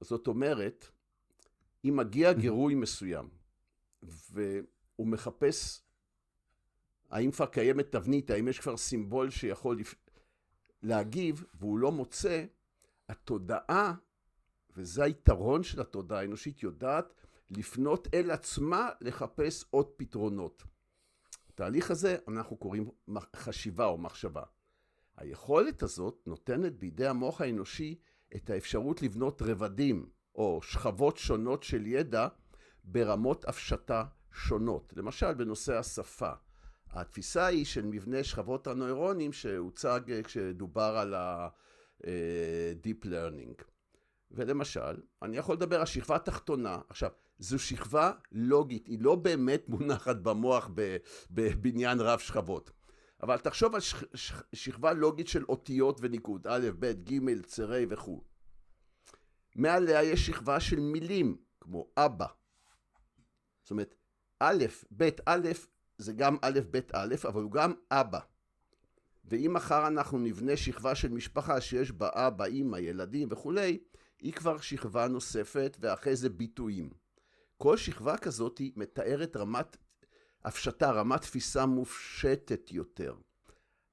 זאת 0.00 0.26
אומרת, 0.26 0.88
אם 1.84 1.96
מגיע 1.96 2.32
גירוי 2.32 2.74
מסוים, 2.74 3.28
והוא 4.02 5.06
מחפש 5.06 5.82
האם 7.10 7.30
כבר 7.30 7.46
קיימת 7.46 7.92
תבנית, 7.92 8.30
האם 8.30 8.48
יש 8.48 8.60
כבר 8.60 8.76
סימבול 8.76 9.30
שיכול 9.30 9.78
להגיב, 10.82 11.44
והוא 11.54 11.78
לא 11.78 11.92
מוצא, 11.92 12.44
התודעה, 13.08 13.94
וזה 14.76 15.04
היתרון 15.04 15.62
של 15.62 15.80
התודעה 15.80 16.20
האנושית, 16.20 16.62
יודעת 16.62 17.14
לפנות 17.50 18.08
אל 18.14 18.30
עצמה 18.30 18.90
לחפש 19.00 19.64
עוד 19.70 19.86
פתרונות. 19.96 20.62
התהליך 21.48 21.90
הזה 21.90 22.16
אנחנו 22.28 22.56
קוראים 22.56 22.90
חשיבה 23.36 23.86
או 23.86 23.98
מחשבה. 23.98 24.42
היכולת 25.16 25.82
הזאת 25.82 26.22
נותנת 26.26 26.78
בידי 26.78 27.06
המוח 27.06 27.40
האנושי 27.40 27.98
את 28.36 28.50
האפשרות 28.50 29.02
לבנות 29.02 29.42
רבדים 29.42 30.08
או 30.34 30.60
שכבות 30.62 31.16
שונות 31.16 31.62
של 31.62 31.86
ידע 31.86 32.28
ברמות 32.84 33.44
הפשטה 33.44 34.04
שונות. 34.32 34.92
למשל, 34.96 35.34
בנושא 35.34 35.78
השפה. 35.78 36.32
התפיסה 36.90 37.46
היא 37.46 37.64
של 37.64 37.86
מבנה 37.86 38.24
שכבות 38.24 38.66
הנוירונים 38.66 39.32
שהוצג 39.32 40.00
כשדובר 40.24 40.96
על 40.98 41.14
ה-deep 41.14 43.04
learning. 43.04 43.62
ולמשל, 44.30 45.00
אני 45.22 45.36
יכול 45.36 45.54
לדבר 45.54 45.80
על 45.80 45.86
שכבה 45.86 46.18
תחתונה. 46.18 46.78
עכשיו, 46.88 47.10
זו 47.38 47.58
שכבה 47.58 48.12
לוגית, 48.32 48.86
היא 48.86 48.98
לא 49.00 49.14
באמת 49.14 49.68
מונחת 49.68 50.16
במוח 50.16 50.70
בבניין 51.30 52.00
רב 52.00 52.18
שכבות. 52.18 52.70
אבל 53.22 53.38
תחשוב 53.38 53.74
על 53.74 53.80
שכבה 54.52 54.92
לוגית 54.92 55.28
של 55.28 55.44
אותיות 55.44 55.98
וניקוד, 56.00 56.46
א', 56.46 56.68
ב', 56.78 56.86
ג', 56.86 57.42
צירי 57.42 57.86
וכו'. 57.90 58.24
מעליה 59.56 60.02
יש 60.02 60.26
שכבה 60.26 60.60
של 60.60 60.80
מילים, 60.80 61.36
כמו 61.60 61.90
אבא. 61.96 62.26
זאת 63.62 63.70
אומרת, 63.70 63.94
א', 64.40 64.64
ב', 64.96 65.08
א', 65.26 65.48
זה 65.98 66.12
גם 66.12 66.36
א', 66.42 66.60
ב', 66.70 66.80
א', 66.92 67.14
אבל 67.28 67.42
הוא 67.42 67.52
גם 67.52 67.72
אבא. 67.90 68.18
ואם 69.24 69.52
מחר 69.54 69.86
אנחנו 69.86 70.18
נבנה 70.18 70.56
שכבה 70.56 70.94
של 70.94 71.08
משפחה 71.08 71.60
שיש 71.60 71.92
בה 71.92 72.08
אבא, 72.12 72.44
אימא, 72.44 72.76
ילדים 72.76 73.28
וכולי, 73.30 73.78
היא 74.20 74.32
כבר 74.32 74.58
שכבה 74.60 75.08
נוספת, 75.08 75.76
ואחרי 75.80 76.16
זה 76.16 76.28
ביטויים. 76.28 76.90
כל 77.56 77.76
שכבה 77.76 78.16
כזאת 78.16 78.60
מתארת 78.76 79.36
רמת 79.36 79.76
הפשטה, 80.44 80.90
רמת 80.90 81.22
תפיסה 81.22 81.66
מופשטת 81.66 82.72
יותר. 82.72 83.14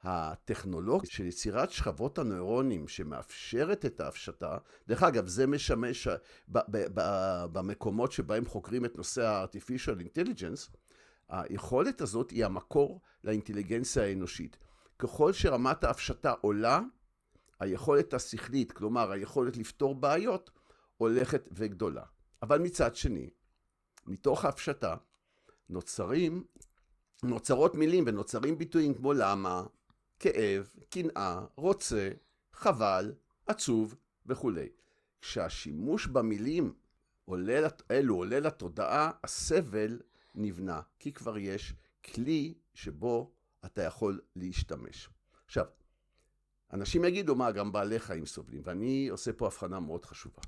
הטכנולוגיה 0.03 1.11
של 1.11 1.25
יצירת 1.25 1.71
שכבות 1.71 2.17
הנוירונים 2.17 2.87
שמאפשרת 2.87 3.85
את 3.85 3.99
ההפשטה, 3.99 4.57
דרך 4.87 5.03
אגב, 5.03 5.27
זה 5.27 5.47
משמש 5.47 6.07
במקומות 7.53 8.11
שבהם 8.11 8.45
חוקרים 8.45 8.85
את 8.85 8.97
נושא 8.97 9.27
ה-artificial 9.27 9.99
intelligence, 9.99 10.75
היכולת 11.29 12.01
הזאת 12.01 12.31
היא 12.31 12.45
המקור 12.45 13.01
לאינטליגנציה 13.23 14.03
האנושית. 14.03 14.57
ככל 14.99 15.33
שרמת 15.33 15.83
ההפשטה 15.83 16.33
עולה, 16.41 16.81
היכולת 17.59 18.13
השכלית, 18.13 18.71
כלומר 18.71 19.11
היכולת 19.11 19.57
לפתור 19.57 19.95
בעיות, 19.95 20.51
הולכת 20.97 21.49
וגדולה. 21.51 22.03
אבל 22.41 22.59
מצד 22.59 22.95
שני, 22.95 23.29
מתוך 24.05 24.45
ההפשטה 24.45 24.95
נוצרים, 25.69 26.43
נוצרות 27.23 27.75
מילים 27.75 28.03
ונוצרים 28.07 28.57
ביטויים 28.57 28.93
כמו 28.93 29.13
למה, 29.13 29.63
כאב, 30.19 30.73
קנאה, 30.89 31.45
רוצה, 31.55 32.09
חבל, 32.53 33.13
עצוב 33.47 33.95
וכולי. 34.25 34.69
כשהשימוש 35.21 36.07
במילים 36.07 36.73
עולה, 37.25 37.67
אלו 37.91 38.15
עולה 38.15 38.39
לתודעה, 38.39 39.11
הסבל 39.23 39.99
נבנה, 40.35 40.81
כי 40.99 41.13
כבר 41.13 41.37
יש 41.37 41.73
כלי 42.13 42.53
שבו 42.73 43.31
אתה 43.65 43.81
יכול 43.81 44.21
להשתמש. 44.35 45.09
עכשיו, 45.45 45.65
אנשים 46.73 47.05
יגידו, 47.05 47.35
מה, 47.35 47.51
גם 47.51 47.71
בעלי 47.71 47.99
חיים 47.99 48.25
סובלים, 48.25 48.61
ואני 48.65 49.07
עושה 49.07 49.33
פה 49.33 49.45
הבחנה 49.45 49.79
מאוד 49.79 50.05
חשובה. 50.05 50.41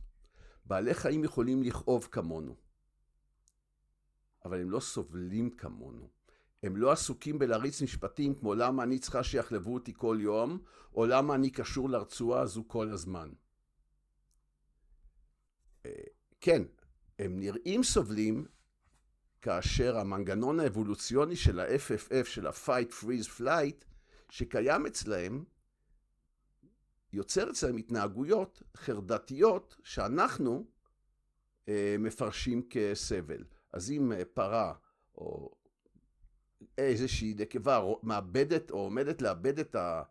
בעלי 0.66 0.94
חיים 0.94 1.24
יכולים 1.24 1.64
לכאוב 1.64 2.08
כמונו, 2.12 2.56
אבל 4.46 4.62
הם 4.62 4.70
לא 4.70 4.80
סובלים 4.80 5.50
כמונו. 5.50 6.10
הם 6.64 6.78
לא 6.78 6.92
עסוקים 6.92 7.40
בלהריץ 7.40 7.82
משפטים 7.82 8.36
כמו 8.36 8.56
למה 8.56 8.84
אני 8.84 9.00
צריכה 9.00 9.24
שיחלבו 9.24 9.74
אותי 9.74 9.94
כל 9.96 10.18
יום, 10.22 10.60
או 10.94 11.06
למה 11.06 11.36
אני 11.36 11.50
קשור 11.50 11.90
לרצועה 11.90 12.42
הזו 12.42 12.64
כל 12.68 12.90
הזמן. 12.90 13.30
אה, 15.86 15.92
כן, 16.42 16.64
הם 17.20 17.40
נראים 17.40 17.84
סובלים 17.84 18.46
כאשר 19.42 19.98
המנגנון 19.98 20.60
האבולוציוני 20.60 21.36
של 21.36 21.60
ה-FFF, 21.60 22.26
של 22.26 22.48
ה-Fight, 22.48 23.04
Freeze, 23.04 23.40
Flight, 23.40 23.86
שקיים 24.30 24.86
אצלהם, 24.86 25.44
יוצר 27.14 27.50
אצלהם 27.50 27.78
התנהגויות 27.78 28.64
חרדתיות 28.78 29.78
שאנחנו 29.84 30.66
אה, 31.68 31.96
מפרשים 32.00 32.62
כסבל. 32.70 33.44
אז 33.74 33.92
אם 33.92 34.12
אה, 34.12 34.26
פרה 34.34 34.74
או 35.16 35.52
איזושהי 36.78 37.36
נקבה 37.38 37.82
מאבדת 38.04 38.72
או 38.72 38.78
עומדת 38.78 39.22
לאבד 39.22 39.60
את, 39.60 39.76
ה, 39.76 40.04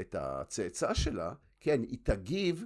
את 0.00 0.14
הצאצא 0.14 0.94
שלה, 0.94 1.32
כן, 1.60 1.82
היא 1.82 1.98
תגיב 2.02 2.64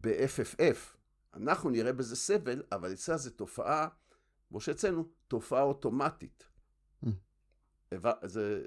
ב-FFF. 0.00 0.96
אנחנו 1.34 1.70
נראה 1.70 1.92
בזה 1.92 2.16
סבל, 2.16 2.62
אבל 2.72 2.92
אצלה 2.92 3.16
זו 3.16 3.30
תופעה, 3.30 3.88
כמו 4.50 4.60
שאצלנו, 4.60 5.04
תופעה 5.28 5.62
אוטומטית. 5.62 6.44
Mm. 7.04 7.08
זה... 8.22 8.64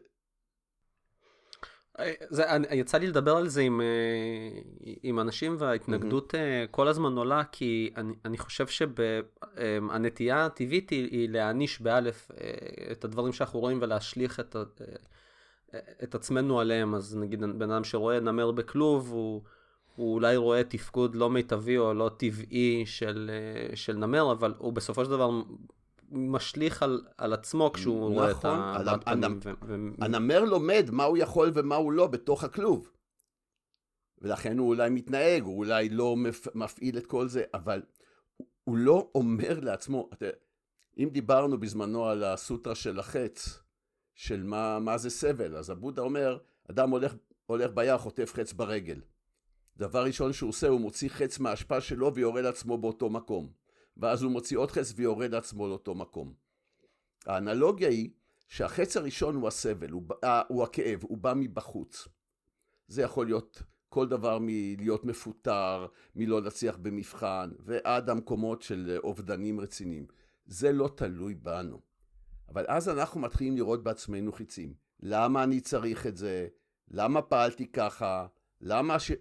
זה, 2.29 2.43
יצא 2.71 2.97
לי 2.97 3.07
לדבר 3.07 3.35
על 3.35 3.47
זה 3.47 3.61
עם, 3.61 3.81
אה, 3.81 4.61
עם 5.03 5.19
אנשים 5.19 5.55
וההתנגדות 5.59 6.33
mm-hmm. 6.33 6.67
כל 6.71 6.87
הזמן 6.87 7.17
עולה 7.17 7.43
כי 7.51 7.93
אני, 7.97 8.13
אני 8.25 8.37
חושב 8.37 8.65
שהנטייה 8.67 10.45
הטבעית 10.45 10.89
היא, 10.89 11.09
היא 11.11 11.29
להעניש 11.29 11.81
באלף 11.81 12.31
אה, 12.31 12.91
את 12.91 13.05
הדברים 13.05 13.33
שאנחנו 13.33 13.59
רואים 13.59 13.79
ולהשליך 13.81 14.39
את, 14.39 14.55
את 16.03 16.15
עצמנו 16.15 16.59
עליהם 16.59 16.95
אז 16.95 17.15
נגיד 17.15 17.39
בן 17.39 17.71
אדם 17.71 17.83
שרואה 17.83 18.19
נמר 18.19 18.51
בכלוב 18.51 19.11
הוא, 19.11 19.43
הוא 19.95 20.13
אולי 20.13 20.35
רואה 20.35 20.63
תפקוד 20.63 21.15
לא 21.15 21.29
מיטבי 21.29 21.77
או 21.77 21.93
לא 21.93 22.11
טבעי 22.17 22.83
של, 22.85 23.31
של 23.75 23.93
נמר 23.93 24.31
אבל 24.31 24.53
הוא 24.57 24.73
בסופו 24.73 25.05
של 25.05 25.11
דבר 25.11 25.29
משליך 26.11 26.83
על, 26.83 27.01
על 27.17 27.33
עצמו 27.33 27.71
כשהוא 27.73 27.95
נכון, 27.95 28.13
רואה 28.13 28.31
את 28.31 28.45
הבעת 28.45 29.03
פנים. 29.05 29.39
הנמר 30.01 30.45
לומד 30.45 30.85
מה 30.91 31.03
הוא 31.03 31.17
יכול 31.17 31.51
ומה 31.53 31.75
הוא 31.75 31.91
לא 31.91 32.07
בתוך 32.07 32.43
הכלוב. 32.43 32.91
ולכן 34.21 34.57
הוא 34.57 34.69
אולי 34.69 34.89
מתנהג, 34.89 35.43
הוא 35.43 35.57
אולי 35.57 35.89
לא 35.89 36.15
מפעיל 36.55 36.97
את 36.97 37.07
כל 37.07 37.27
זה, 37.27 37.43
אבל 37.53 37.81
הוא 38.63 38.77
לא 38.77 39.11
אומר 39.15 39.59
לעצמו, 39.59 40.09
אם 40.97 41.09
דיברנו 41.11 41.59
בזמנו 41.59 42.05
על 42.05 42.23
הסוטרה 42.23 42.75
של 42.75 42.99
החץ, 42.99 43.59
של 44.15 44.43
מה, 44.43 44.79
מה 44.79 44.97
זה 44.97 45.09
סבל, 45.09 45.57
אז 45.57 45.69
הבודה 45.69 46.01
אומר, 46.01 46.37
אדם 46.71 46.89
הולך, 46.89 47.15
הולך 47.45 47.71
ביער, 47.73 47.97
חוטף 47.97 48.33
חץ 48.33 48.53
ברגל. 48.53 49.01
דבר 49.77 50.03
ראשון 50.03 50.33
שהוא 50.33 50.49
עושה, 50.49 50.67
הוא 50.67 50.81
מוציא 50.81 51.09
חץ 51.09 51.39
מהאשפה 51.39 51.81
שלו 51.81 52.15
ויורה 52.15 52.41
לעצמו 52.41 52.77
באותו 52.77 53.09
מקום. 53.09 53.49
ואז 53.97 54.23
הוא 54.23 54.31
מוציא 54.31 54.57
עוד 54.57 54.71
חץ 54.71 54.93
ויורה 54.95 55.27
לעצמו 55.27 55.67
לאותו 55.67 55.95
מקום. 55.95 56.33
האנלוגיה 57.25 57.89
היא 57.89 58.09
שהחץ 58.47 58.97
הראשון 58.97 59.35
הוא 59.35 59.47
הסבל, 59.47 59.89
הוא, 59.89 60.03
אה, 60.23 60.41
הוא 60.47 60.63
הכאב, 60.63 60.99
הוא 61.03 61.17
בא 61.17 61.33
מבחוץ. 61.35 62.07
זה 62.87 63.01
יכול 63.01 63.25
להיות 63.25 63.63
כל 63.89 64.07
דבר 64.07 64.37
מלהיות 64.41 65.05
מפוטר, 65.05 65.87
מלא 66.15 66.41
להצליח 66.41 66.77
במבחן, 66.77 67.51
ועד 67.59 68.09
המקומות 68.09 68.61
של 68.61 68.97
אובדנים 69.03 69.59
רציניים. 69.59 70.05
זה 70.45 70.71
לא 70.71 70.89
תלוי 70.95 71.35
בנו. 71.35 71.79
אבל 72.49 72.65
אז 72.67 72.89
אנחנו 72.89 73.19
מתחילים 73.19 73.55
לראות 73.55 73.83
בעצמנו 73.83 74.31
חיצים. 74.31 74.73
למה 74.99 75.43
אני 75.43 75.61
צריך 75.61 76.07
את 76.07 76.17
זה? 76.17 76.47
למה 76.91 77.21
פעלתי 77.21 77.67
ככה? 77.67 78.27
למה, 78.61 78.99
ש... 78.99 79.11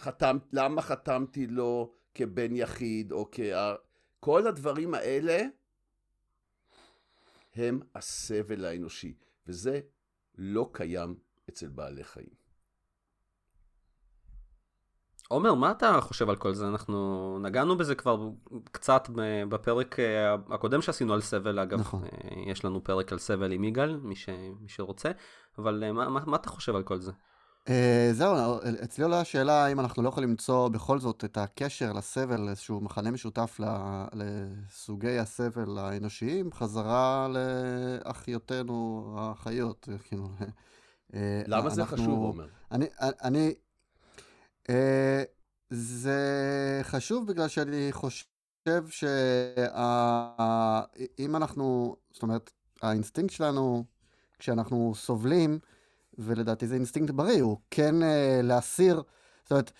חתם... 0.00 0.38
למה 0.52 0.82
חתמתי 0.82 1.46
לו 1.46 1.92
כבן 2.14 2.56
יחיד 2.56 3.12
או 3.12 3.28
כ... 3.32 3.40
כל 4.20 4.46
הדברים 4.46 4.94
האלה 4.94 5.42
הם 7.54 7.80
הסבל 7.94 8.64
האנושי, 8.64 9.14
וזה 9.46 9.80
לא 10.38 10.70
קיים 10.72 11.14
אצל 11.48 11.68
בעלי 11.68 12.04
חיים. 12.04 12.40
עומר, 15.28 15.54
מה 15.54 15.70
אתה 15.70 16.00
חושב 16.00 16.30
על 16.30 16.36
כל 16.36 16.54
זה? 16.54 16.68
אנחנו 16.68 17.38
נגענו 17.42 17.78
בזה 17.78 17.94
כבר 17.94 18.30
קצת 18.72 19.08
בפרק 19.48 20.00
אה, 20.00 20.34
הקודם 20.34 20.82
שעשינו 20.82 21.14
על 21.14 21.20
סבל, 21.20 21.58
אגב, 21.58 21.80
נכון. 21.80 22.04
אה, 22.04 22.08
יש 22.46 22.64
לנו 22.64 22.84
פרק 22.84 23.12
על 23.12 23.18
סבל 23.18 23.52
עם 23.52 23.64
יגאל, 23.64 23.96
מי, 23.96 24.16
ש... 24.16 24.28
מי 24.60 24.68
שרוצה, 24.68 25.10
אבל 25.58 25.84
אה, 25.84 25.92
מה, 25.92 26.08
מה, 26.08 26.20
מה 26.26 26.36
אתה 26.36 26.48
חושב 26.48 26.76
על 26.76 26.82
כל 26.82 27.00
זה? 27.00 27.12
Uh, 27.68 27.72
זהו, 28.12 28.58
אצלי 28.84 29.04
עולה 29.04 29.20
השאלה 29.20 29.64
האם 29.64 29.80
אנחנו 29.80 30.02
לא 30.02 30.08
יכולים 30.08 30.30
למצוא 30.30 30.68
בכל 30.68 30.98
זאת 30.98 31.24
את 31.24 31.36
הקשר 31.36 31.92
לסבל, 31.92 32.48
איזשהו 32.48 32.80
מחנה 32.80 33.10
משותף 33.10 33.60
לסוגי 34.12 35.18
הסבל 35.18 35.78
האנושיים, 35.78 36.52
חזרה 36.52 37.28
לאחיותינו 37.28 39.14
החיות, 39.18 39.88
כאילו. 40.04 40.28
למה 41.46 41.56
אנחנו, 41.56 41.70
זה 41.70 41.84
חשוב, 41.84 42.08
עומר? 42.08 42.46
אני, 42.72 42.86
אני, 43.00 43.54
אה, 44.70 45.22
זה 45.70 46.80
חשוב 46.82 47.26
בגלל 47.26 47.48
שאני 47.48 47.88
חושב 47.92 48.88
שאם 48.88 48.96
אנחנו, 51.36 51.96
זאת 52.12 52.22
אומרת, 52.22 52.50
האינסטינקט 52.82 53.32
שלנו, 53.32 53.84
כשאנחנו 54.38 54.92
סובלים, 54.94 55.58
ולדעתי 56.20 56.66
זה 56.66 56.74
אינסטינקט 56.74 57.14
בריא, 57.14 57.42
הוא 57.42 57.58
כן 57.70 57.94
אה, 58.02 58.42
להסיר, 58.42 59.02
זאת 59.42 59.50
אומרת, 59.50 59.72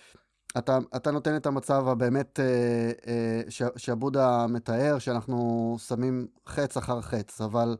אתה, 0.57 0.77
אתה 0.95 1.11
נותן 1.11 1.35
את 1.35 1.45
המצב 1.45 1.87
הבאמת 1.87 2.39
אה, 2.39 3.05
אה, 3.05 3.77
שהבודהה 3.77 4.45
מתאר, 4.49 4.99
שאנחנו 4.99 5.75
שמים 5.87 6.27
חץ 6.47 6.77
אחר 6.77 7.01
חץ, 7.01 7.41
אבל 7.41 7.77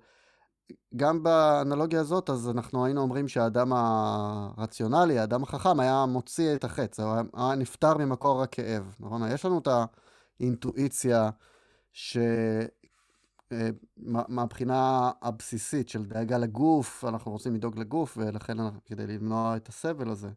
גם 0.95 1.23
באנלוגיה 1.23 1.99
הזאת, 1.99 2.29
אז 2.29 2.49
אנחנו 2.49 2.85
היינו 2.85 3.01
אומרים 3.01 3.27
שהאדם 3.27 3.73
הרציונלי, 3.73 5.19
האדם 5.19 5.43
החכם, 5.43 5.79
היה 5.79 6.05
מוציא 6.05 6.55
את 6.55 6.63
החץ, 6.63 6.99
היה, 6.99 7.21
היה 7.33 7.55
נפטר 7.55 7.97
ממקור 7.97 8.43
הכאב, 8.43 8.95
נכון? 8.99 9.21
יש 9.31 9.45
לנו 9.45 9.59
את 9.59 9.67
האינטואיציה 10.39 11.29
ש... 11.93 12.17
מהבחינה 14.07 15.11
הבסיסית 15.21 15.89
של 15.89 16.05
דאגה 16.05 16.37
לגוף, 16.37 17.05
אנחנו 17.05 17.31
רוצים 17.31 17.55
לדאוג 17.55 17.79
לגוף, 17.79 18.17
ולכן 18.17 18.57
כדי 18.85 19.07
למנוע 19.07 19.55
את 19.57 19.67
הסבל 19.67 20.09
הזה. 20.09 20.29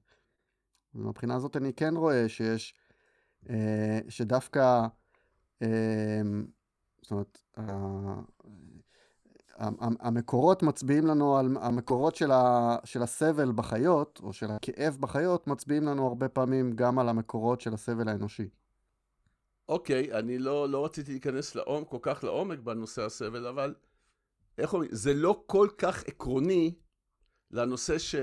ומבחינה 0.94 1.34
הזאת 1.34 1.56
אני 1.56 1.72
כן 1.72 1.96
רואה 1.96 2.28
שיש, 2.28 2.74
אה, 3.50 3.98
שדווקא, 4.08 4.86
אה, 5.62 6.20
זאת 7.02 7.10
אומרת, 7.10 7.38
המקורות 10.00 10.62
מצביעים 10.62 11.06
לנו 11.06 11.36
על, 11.36 11.56
המקורות 11.60 12.16
של, 12.16 12.30
ה, 12.30 12.76
של 12.84 13.02
הסבל 13.02 13.52
בחיות, 13.52 14.20
או 14.22 14.32
של 14.32 14.50
הכאב 14.50 14.96
בחיות, 15.00 15.46
מצביעים 15.46 15.84
לנו 15.84 16.06
הרבה 16.06 16.28
פעמים 16.28 16.72
גם 16.72 16.98
על 16.98 17.08
המקורות 17.08 17.60
של 17.60 17.74
הסבל 17.74 18.08
האנושי. 18.08 18.48
אוקיי, 19.68 20.12
אני 20.12 20.38
לא, 20.38 20.68
לא 20.68 20.84
רציתי 20.84 21.10
להיכנס 21.10 21.54
לעומק, 21.54 21.88
כל 21.88 21.98
כך 22.02 22.24
לעומק 22.24 22.58
בנושא 22.58 23.02
הסבל, 23.02 23.46
אבל 23.46 23.74
איך 24.58 24.72
אומרים, 24.72 24.90
זה 24.92 25.14
לא 25.14 25.44
כל 25.46 25.68
כך 25.78 26.04
עקרוני 26.04 26.74
לנושא 27.50 27.98
ש... 27.98 28.14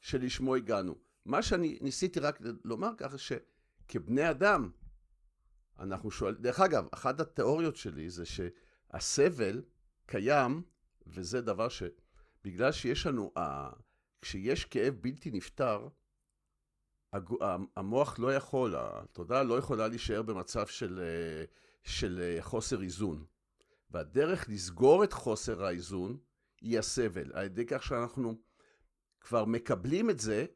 שלשמו 0.00 0.54
הגענו. 0.54 0.94
מה 1.24 1.42
שאני 1.42 1.78
ניסיתי 1.80 2.20
רק 2.20 2.40
לומר 2.64 2.90
ככה, 2.96 3.16
שכבני 3.18 4.30
אדם, 4.30 4.70
אנחנו 5.78 6.10
שואלים, 6.10 6.42
דרך 6.42 6.60
אגב, 6.60 6.88
אחת 6.92 7.20
התיאוריות 7.20 7.76
שלי 7.76 8.10
זה 8.10 8.24
שהסבל 8.26 9.62
קיים, 10.06 10.62
וזה 11.06 11.40
דבר 11.40 11.68
שבגלל 11.68 12.72
שיש 12.72 13.06
לנו, 13.06 13.32
כשיש 14.22 14.64
כאב 14.64 14.94
בלתי 15.00 15.30
נפתר, 15.30 15.88
המוח 17.76 18.18
לא 18.18 18.34
יכול, 18.34 18.74
התודעה 18.78 19.42
לא 19.42 19.58
יכולה 19.58 19.88
להישאר 19.88 20.22
במצב 20.22 20.66
של, 20.66 21.00
של 21.84 22.38
חוסר 22.40 22.82
איזון. 22.82 23.24
והדרך 23.90 24.48
לסגור 24.48 25.04
את 25.04 25.12
חוסר 25.12 25.64
האיזון 25.64 26.18
היא 26.60 26.78
הסבל. 26.78 27.32
על 27.32 27.44
ידי 27.44 27.66
כך 27.66 27.82
שאנחנו 27.82 28.34
כבר 29.20 29.44
מקבלים 29.44 30.10
את 30.10 30.20
זה, 30.20 30.46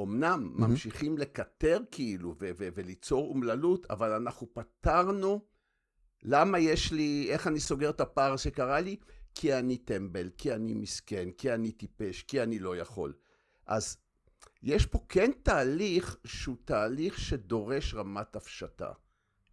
אמנם 0.00 0.52
mm-hmm. 0.54 0.60
ממשיכים 0.60 1.18
לקטר 1.18 1.78
כאילו 1.90 2.34
ו- 2.40 2.50
ו- 2.58 2.68
וליצור 2.74 3.28
אומללות, 3.28 3.86
אבל 3.90 4.12
אנחנו 4.12 4.54
פתרנו 4.54 5.44
למה 6.22 6.58
יש 6.58 6.92
לי, 6.92 7.26
איך 7.30 7.46
אני 7.46 7.60
סוגר 7.60 7.90
את 7.90 8.00
הפער 8.00 8.36
שקרה 8.36 8.80
לי? 8.80 8.96
כי 9.34 9.54
אני 9.54 9.78
טמבל, 9.78 10.30
כי 10.38 10.52
אני 10.52 10.74
מסכן, 10.74 11.30
כי 11.30 11.54
אני 11.54 11.72
טיפש, 11.72 12.22
כי 12.22 12.42
אני 12.42 12.58
לא 12.58 12.76
יכול. 12.76 13.12
אז 13.66 13.96
יש 14.62 14.86
פה 14.86 14.98
כן 15.08 15.30
תהליך 15.42 16.16
שהוא 16.24 16.56
תהליך 16.64 17.18
שדורש 17.18 17.94
רמת 17.94 18.36
הפשטה. 18.36 18.92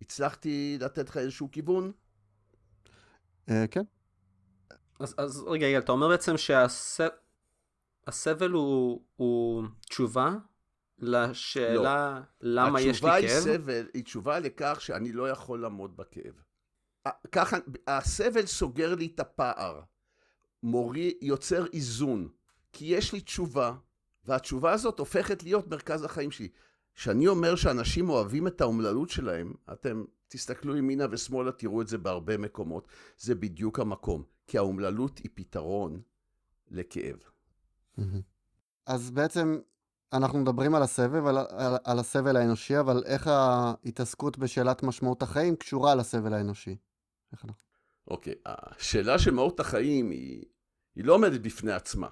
הצלחתי 0.01 0.77
לתת 0.81 1.09
לך 1.09 1.17
איזשהו 1.17 1.51
כיוון? 1.51 1.91
אה, 3.49 3.67
כן. 3.71 3.83
אז, 4.99 5.15
אז 5.17 5.43
רגע, 5.47 5.65
יגאל, 5.65 5.81
אתה 5.81 5.91
אומר 5.91 6.07
בעצם 6.07 6.33
שהסבל 8.07 8.51
הוא, 8.51 9.01
הוא 9.15 9.63
תשובה 9.89 10.35
לשאלה 10.99 12.19
לא. 12.41 12.55
למה 12.61 12.81
יש 12.81 13.03
לי 13.03 13.09
כאב? 13.09 13.23
התשובה 13.23 13.43
היא 13.45 13.57
סבל, 13.57 13.87
היא 13.93 14.03
תשובה 14.03 14.39
לכך 14.39 14.77
שאני 14.81 15.11
לא 15.11 15.29
יכול 15.29 15.61
לעמוד 15.61 15.97
בכאב. 15.97 16.41
ככה, 17.31 17.57
הסבל 17.87 18.45
סוגר 18.45 18.95
לי 18.95 19.11
את 19.15 19.19
הפער, 19.19 19.81
מורי, 20.63 21.17
יוצר 21.21 21.65
איזון, 21.73 22.29
כי 22.73 22.85
יש 22.85 23.13
לי 23.13 23.21
תשובה, 23.21 23.73
והתשובה 24.27 24.71
הזאת 24.71 24.99
הופכת 24.99 25.43
להיות 25.43 25.67
מרכז 25.67 26.03
החיים 26.03 26.31
שלי. 26.31 26.49
כשאני 26.95 27.27
אומר 27.27 27.55
שאנשים 27.55 28.09
אוהבים 28.09 28.47
את 28.47 28.61
האומללות 28.61 29.09
שלהם, 29.09 29.53
אתם 29.71 30.03
תסתכלו 30.27 30.77
ימינה 30.77 31.05
ושמאלה, 31.11 31.51
תראו 31.51 31.81
את 31.81 31.87
זה 31.87 31.97
בהרבה 31.97 32.37
מקומות, 32.37 32.87
זה 33.17 33.35
בדיוק 33.35 33.79
המקום, 33.79 34.23
כי 34.47 34.57
האומללות 34.57 35.17
היא 35.17 35.31
פתרון 35.33 36.01
לכאב. 36.71 37.17
אז 38.85 39.11
בעצם 39.11 39.59
אנחנו 40.13 40.39
מדברים 40.39 40.75
על 40.75 40.83
הסבל, 40.83 41.27
על, 41.27 41.37
על, 41.37 41.77
על 41.83 41.99
הסבל 41.99 42.37
האנושי, 42.37 42.79
אבל 42.79 43.03
איך 43.05 43.27
ההתעסקות 43.27 44.37
בשאלת 44.37 44.83
משמעות 44.83 45.23
החיים 45.23 45.55
קשורה 45.55 45.95
לסבל 45.95 46.33
האנושי? 46.33 46.77
איך 47.31 47.45
אנחנו? 47.45 47.67
אוקיי, 48.07 48.33
השאלה 48.45 49.19
של 49.19 49.31
מהות 49.31 49.59
החיים 49.59 50.09
היא, 50.09 50.45
היא 50.95 51.05
לא 51.05 51.13
עומדת 51.13 51.41
בפני 51.41 51.71
עצמה. 51.71 52.07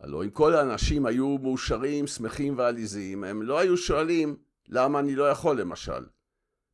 הלוא 0.00 0.24
אם 0.24 0.30
כל 0.30 0.54
האנשים 0.54 1.06
היו 1.06 1.38
מאושרים, 1.38 2.06
שמחים 2.06 2.58
ועליזים, 2.58 3.24
הם 3.24 3.42
לא 3.42 3.58
היו 3.58 3.76
שואלים 3.76 4.36
למה 4.68 4.98
אני 4.98 5.14
לא 5.14 5.30
יכול 5.30 5.60
למשל. 5.60 6.06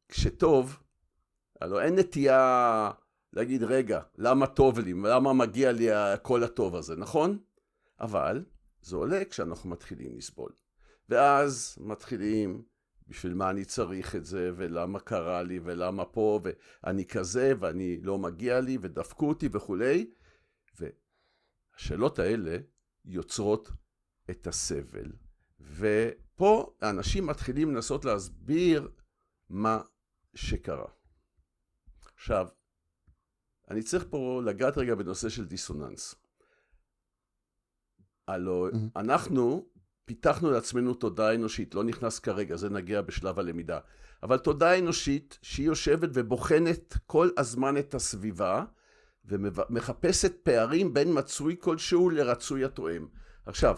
כשטוב, 0.09 0.79
הלוא 1.61 1.81
אין 1.81 1.99
נטייה 1.99 2.91
להגיד, 3.33 3.63
רגע, 3.63 4.01
למה 4.19 4.47
טוב 4.47 4.79
לי? 4.79 4.93
למה 4.93 5.33
מגיע 5.33 5.73
לי 5.73 5.89
כל 6.23 6.43
הטוב 6.45 6.77
הזה, 6.77 6.97
נכון? 6.97 7.39
אבל 8.01 8.45
זה 8.83 8.97
עולה 8.97 9.25
כשאנחנו 9.25 9.71
מתחילים 9.71 10.17
לסבול. 10.17 10.53
ואז 11.09 11.79
מתחילים 11.81 12.63
בשביל 13.09 13.35
מה 13.35 13.51
אני 13.51 13.65
צריך 13.65 14.17
את 14.17 14.25
זה, 14.25 14.51
ולמה 14.57 15.01
קרה 15.01 15.43
לי, 15.43 15.61
ולמה 15.65 16.05
פה, 16.05 16.41
ואני 16.85 17.07
כזה, 17.07 17.53
ואני 17.59 18.01
לא 18.03 18.19
מגיע 18.19 18.61
לי, 18.61 18.79
ודפקו 18.81 19.29
אותי 19.29 19.49
וכולי. 19.53 20.11
והשאלות 21.75 22.19
האלה 22.19 22.57
יוצרות 23.05 23.71
את 24.31 24.47
הסבל. 24.47 25.13
ופה 25.61 26.75
האנשים 26.81 27.27
מתחילים 27.27 27.75
לנסות 27.75 28.05
להסביר 28.05 28.89
מה 29.49 29.81
שקרה. 30.35 30.89
עכשיו, 32.17 32.49
אני 33.71 33.83
צריך 33.83 34.05
פה 34.11 34.43
לגעת 34.45 34.79
רגע 34.79 34.95
בנושא 34.95 35.29
של 35.29 35.45
דיסוננס. 35.45 36.15
הלו, 38.29 38.69
mm-hmm. 38.71 38.77
אנחנו 38.97 39.67
פיתחנו 40.05 40.51
לעצמנו 40.51 40.95
תודעה 40.95 41.35
אנושית, 41.35 41.75
לא 41.75 41.85
נכנס 41.85 42.19
כרגע, 42.19 42.57
זה 42.57 42.71
נגיע 42.71 43.03
בשלב 43.03 43.39
הלמידה. 43.39 43.79
אבל 44.23 44.39
תודעה 44.39 44.79
אנושית 44.79 45.39
שהיא 45.43 45.67
יושבת 45.67 46.09
ובוחנת 46.15 46.95
כל 47.07 47.31
הזמן 47.37 47.77
את 47.77 47.95
הסביבה, 47.95 48.65
ומחפשת 49.25 50.35
פערים 50.43 50.95
בין 50.95 51.19
מצוי 51.19 51.57
כלשהו 51.61 52.11
לרצוי 52.11 52.65
התואם. 52.65 53.07
עכשיו, 53.47 53.77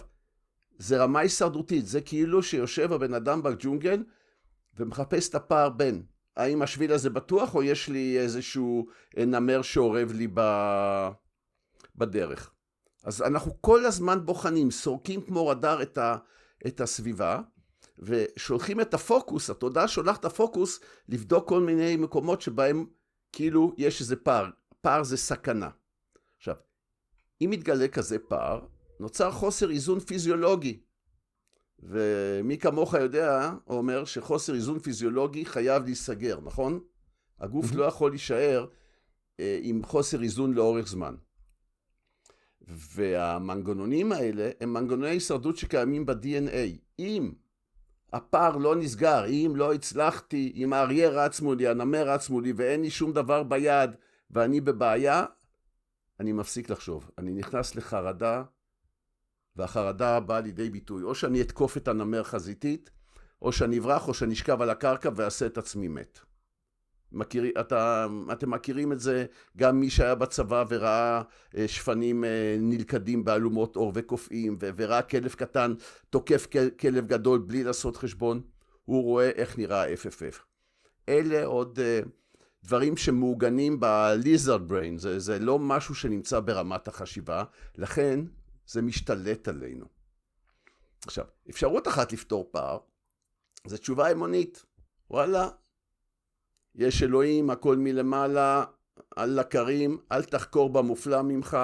זה 0.78 1.02
רמה 1.02 1.20
הישרדותית, 1.20 1.86
זה 1.86 2.00
כאילו 2.00 2.42
שיושב 2.42 2.92
הבן 2.92 3.14
אדם 3.14 3.42
בג'ונגל 3.42 4.04
ומחפש 4.78 5.28
את 5.28 5.34
הפער 5.34 5.68
בין 5.68 6.02
האם 6.36 6.62
השביל 6.62 6.92
הזה 6.92 7.10
בטוח 7.10 7.54
או 7.54 7.62
יש 7.62 7.88
לי 7.88 8.18
איזשהו 8.18 8.86
נמר 9.16 9.62
שאורב 9.62 10.12
לי 10.12 10.28
ב... 10.34 10.40
בדרך. 11.96 12.50
אז 13.04 13.22
אנחנו 13.22 13.62
כל 13.62 13.84
הזמן 13.84 14.26
בוחנים, 14.26 14.70
סורקים 14.70 15.20
כמו 15.20 15.46
רדאר 15.48 15.82
את, 15.82 15.98
ה... 15.98 16.16
את 16.66 16.80
הסביבה 16.80 17.40
ושולחים 17.98 18.80
את 18.80 18.94
הפוקוס, 18.94 19.50
התודעה 19.50 19.88
שולחת 19.88 20.20
את 20.20 20.24
הפוקוס 20.24 20.80
לבדוק 21.08 21.48
כל 21.48 21.60
מיני 21.60 21.96
מקומות 21.96 22.40
שבהם 22.40 22.86
כאילו 23.32 23.74
יש 23.78 24.00
איזה 24.00 24.16
פער, 24.16 24.46
פער 24.86 25.04
זה 25.04 25.16
סכנה. 25.16 25.70
עכשיו, 26.36 26.54
אם 27.40 27.50
מתגלה 27.50 27.88
כזה 27.88 28.18
פער, 28.18 28.66
נוצר 29.00 29.30
חוסר 29.30 29.70
איזון 29.70 30.00
פיזיולוגי. 30.00 30.80
ומי 31.78 32.58
כמוך 32.58 32.94
יודע, 32.94 33.52
אומר 33.66 34.04
שחוסר 34.04 34.54
איזון 34.54 34.78
פיזיולוגי 34.78 35.44
חייב 35.44 35.84
להיסגר, 35.84 36.40
נכון? 36.40 36.80
הגוף 37.40 37.72
לא 37.74 37.84
יכול 37.84 38.10
להישאר 38.10 38.66
אה, 39.40 39.58
עם 39.62 39.82
חוסר 39.82 40.22
איזון 40.22 40.54
לאורך 40.54 40.88
זמן. 40.88 41.14
והמנגנונים 42.68 44.12
האלה 44.12 44.50
הם 44.60 44.72
מנגנוני 44.72 45.08
הישרדות 45.08 45.56
שקיימים 45.56 46.06
ב-DNA. 46.06 46.78
אם 46.98 47.32
הפער 48.12 48.56
לא 48.56 48.76
נסגר, 48.76 49.26
אם 49.26 49.52
לא 49.56 49.74
הצלחתי, 49.74 50.52
אם 50.56 50.72
האריה 50.72 51.08
רץ 51.08 51.40
מולי, 51.40 51.68
הנמר 51.68 52.10
רץ 52.10 52.30
מולי 52.30 52.52
ואין 52.56 52.82
לי 52.82 52.90
שום 52.90 53.12
דבר 53.12 53.42
ביד 53.42 53.90
ואני 54.30 54.60
בבעיה, 54.60 55.24
אני 56.20 56.32
מפסיק 56.32 56.70
לחשוב. 56.70 57.10
אני 57.18 57.34
נכנס 57.34 57.74
לחרדה, 57.74 58.42
והחרדה 59.56 60.20
באה 60.20 60.40
לידי 60.40 60.70
ביטוי. 60.70 61.02
או 61.02 61.14
שאני 61.14 61.40
אתקוף 61.40 61.76
את 61.76 61.88
הנמר 61.88 62.22
חזיתית, 62.22 62.90
או 63.42 63.52
שאני 63.52 63.78
אברח, 63.78 64.08
או 64.08 64.14
שאני 64.14 64.34
אשכב 64.34 64.62
על 64.62 64.70
הקרקע 64.70 65.10
ואעשה 65.16 65.46
את 65.46 65.58
עצמי 65.58 65.88
מת. 65.88 66.18
מכיר, 67.12 67.44
אתה, 67.60 68.06
אתם 68.32 68.50
מכירים 68.50 68.92
את 68.92 69.00
זה, 69.00 69.26
גם 69.56 69.80
מי 69.80 69.90
שהיה 69.90 70.14
בצבא 70.14 70.64
וראה 70.68 71.22
אה, 71.56 71.68
שפנים 71.68 72.24
אה, 72.24 72.56
נלכדים 72.58 73.24
באלומות 73.24 73.76
עור 73.76 73.92
וקופאים, 73.94 74.58
וראה 74.60 75.02
כלב 75.02 75.34
קטן 75.34 75.74
תוקף 76.10 76.46
כלב 76.80 77.06
גדול 77.06 77.38
בלי 77.38 77.64
לעשות 77.64 77.96
חשבון, 77.96 78.42
הוא 78.84 79.02
רואה 79.02 79.30
איך 79.30 79.58
נראה 79.58 79.82
ה-FFF. 79.82 80.36
אלה 81.08 81.44
עוד 81.44 81.78
uh, 81.78 82.08
דברים 82.66 82.96
שמעוגנים 82.96 83.80
ב-lizard 83.80 84.70
brain, 84.70 84.98
זה, 84.98 85.18
זה 85.18 85.38
לא 85.38 85.58
משהו 85.58 85.94
שנמצא 85.94 86.40
ברמת 86.40 86.88
החשיבה, 86.88 87.44
לכן 87.76 88.20
זה 88.66 88.82
משתלט 88.82 89.48
עלינו. 89.48 89.86
עכשיו, 91.06 91.24
אפשרות 91.50 91.88
אחת 91.88 92.12
לפתור 92.12 92.48
פער, 92.52 92.78
זו 93.66 93.76
תשובה 93.76 94.12
אמונית. 94.12 94.64
וואלה, 95.10 95.48
יש 96.74 97.02
אלוהים, 97.02 97.50
הכל 97.50 97.76
מלמעלה, 97.76 98.64
אל 99.18 99.40
לקרים, 99.40 99.98
אל 100.12 100.24
תחקור 100.24 100.72
במופלא 100.72 101.22
ממך, 101.22 101.58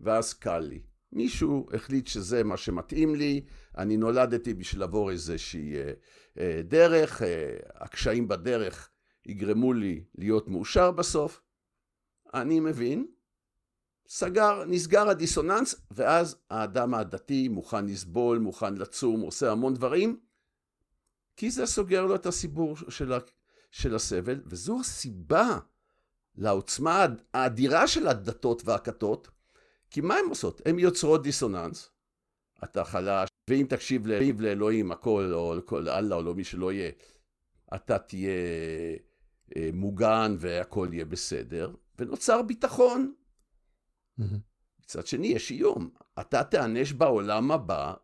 ואז 0.00 0.34
קל 0.34 0.58
לי. 0.58 0.82
מישהו 1.12 1.68
החליט 1.72 2.06
שזה 2.06 2.44
מה 2.44 2.56
שמתאים 2.56 3.14
לי, 3.14 3.44
אני 3.78 3.96
נולדתי 3.96 4.54
בשביל 4.54 4.80
לעבור 4.80 5.10
איזושהי 5.10 5.76
אה, 5.76 5.92
אה, 6.38 6.60
דרך, 6.64 7.22
אה, 7.22 7.56
הקשיים 7.74 8.28
בדרך 8.28 8.89
יגרמו 9.26 9.72
לי 9.72 10.04
להיות 10.14 10.48
מאושר 10.48 10.90
בסוף. 10.90 11.42
אני 12.34 12.60
מבין, 12.60 13.06
סגר, 14.08 14.64
נסגר 14.64 15.08
הדיסוננס, 15.08 15.74
ואז 15.90 16.36
האדם 16.50 16.94
הדתי 16.94 17.48
מוכן 17.48 17.86
לסבול, 17.86 18.38
מוכן 18.38 18.74
לצום, 18.74 19.20
עושה 19.20 19.52
המון 19.52 19.74
דברים, 19.74 20.20
כי 21.36 21.50
זה 21.50 21.66
סוגר 21.66 22.06
לו 22.06 22.14
את 22.14 22.26
הסיפור 22.26 22.76
של, 22.76 23.12
ה, 23.12 23.18
של 23.70 23.94
הסבל, 23.94 24.40
וזו 24.46 24.80
הסיבה 24.80 25.58
לעוצמה 26.36 27.06
האדירה 27.34 27.86
של 27.86 28.08
הדתות 28.08 28.62
והכתות, 28.64 29.28
כי 29.90 30.00
מה 30.00 30.14
הן 30.14 30.24
עושות? 30.28 30.62
הן 30.66 30.78
יוצרות 30.78 31.22
דיסוננס. 31.22 31.90
אתה 32.64 32.84
חלש, 32.84 33.28
ואם 33.50 33.66
תקשיב 33.68 34.06
לאלוהים, 34.40 34.92
הכל, 34.92 35.30
או 35.34 35.54
לכל 35.54 35.88
אללה, 35.88 36.16
או 36.16 36.22
למי 36.22 36.44
שלא 36.44 36.72
יהיה, 36.72 36.90
אתה 37.74 37.98
תהיה 37.98 38.30
מוגן 39.72 40.36
והכל 40.38 40.88
יהיה 40.92 41.04
בסדר, 41.04 41.74
ונוצר 41.98 42.42
ביטחון. 42.42 43.14
מצד 44.84 45.06
שני, 45.06 45.26
יש 45.26 45.50
איום. 45.50 45.90
אתה 46.20 46.44
תיענש 46.44 46.92
בעולם 46.92 47.50
הבא, 47.50 47.94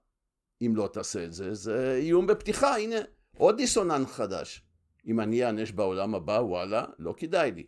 אם 0.62 0.72
לא 0.76 0.90
תעשה 0.92 1.24
את 1.24 1.32
זה, 1.32 1.54
זה 1.54 1.96
איום 1.96 2.26
בפתיחה, 2.26 2.76
הנה, 2.76 2.96
עוד 3.36 3.56
דיסוננס 3.56 4.12
חדש. 4.12 4.62
אם 5.06 5.20
אני 5.20 5.44
אענש 5.44 5.70
בעולם 5.70 6.14
הבא, 6.14 6.32
וואלה, 6.32 6.84
לא 6.98 7.14
כדאי 7.16 7.52
לי. 7.52 7.66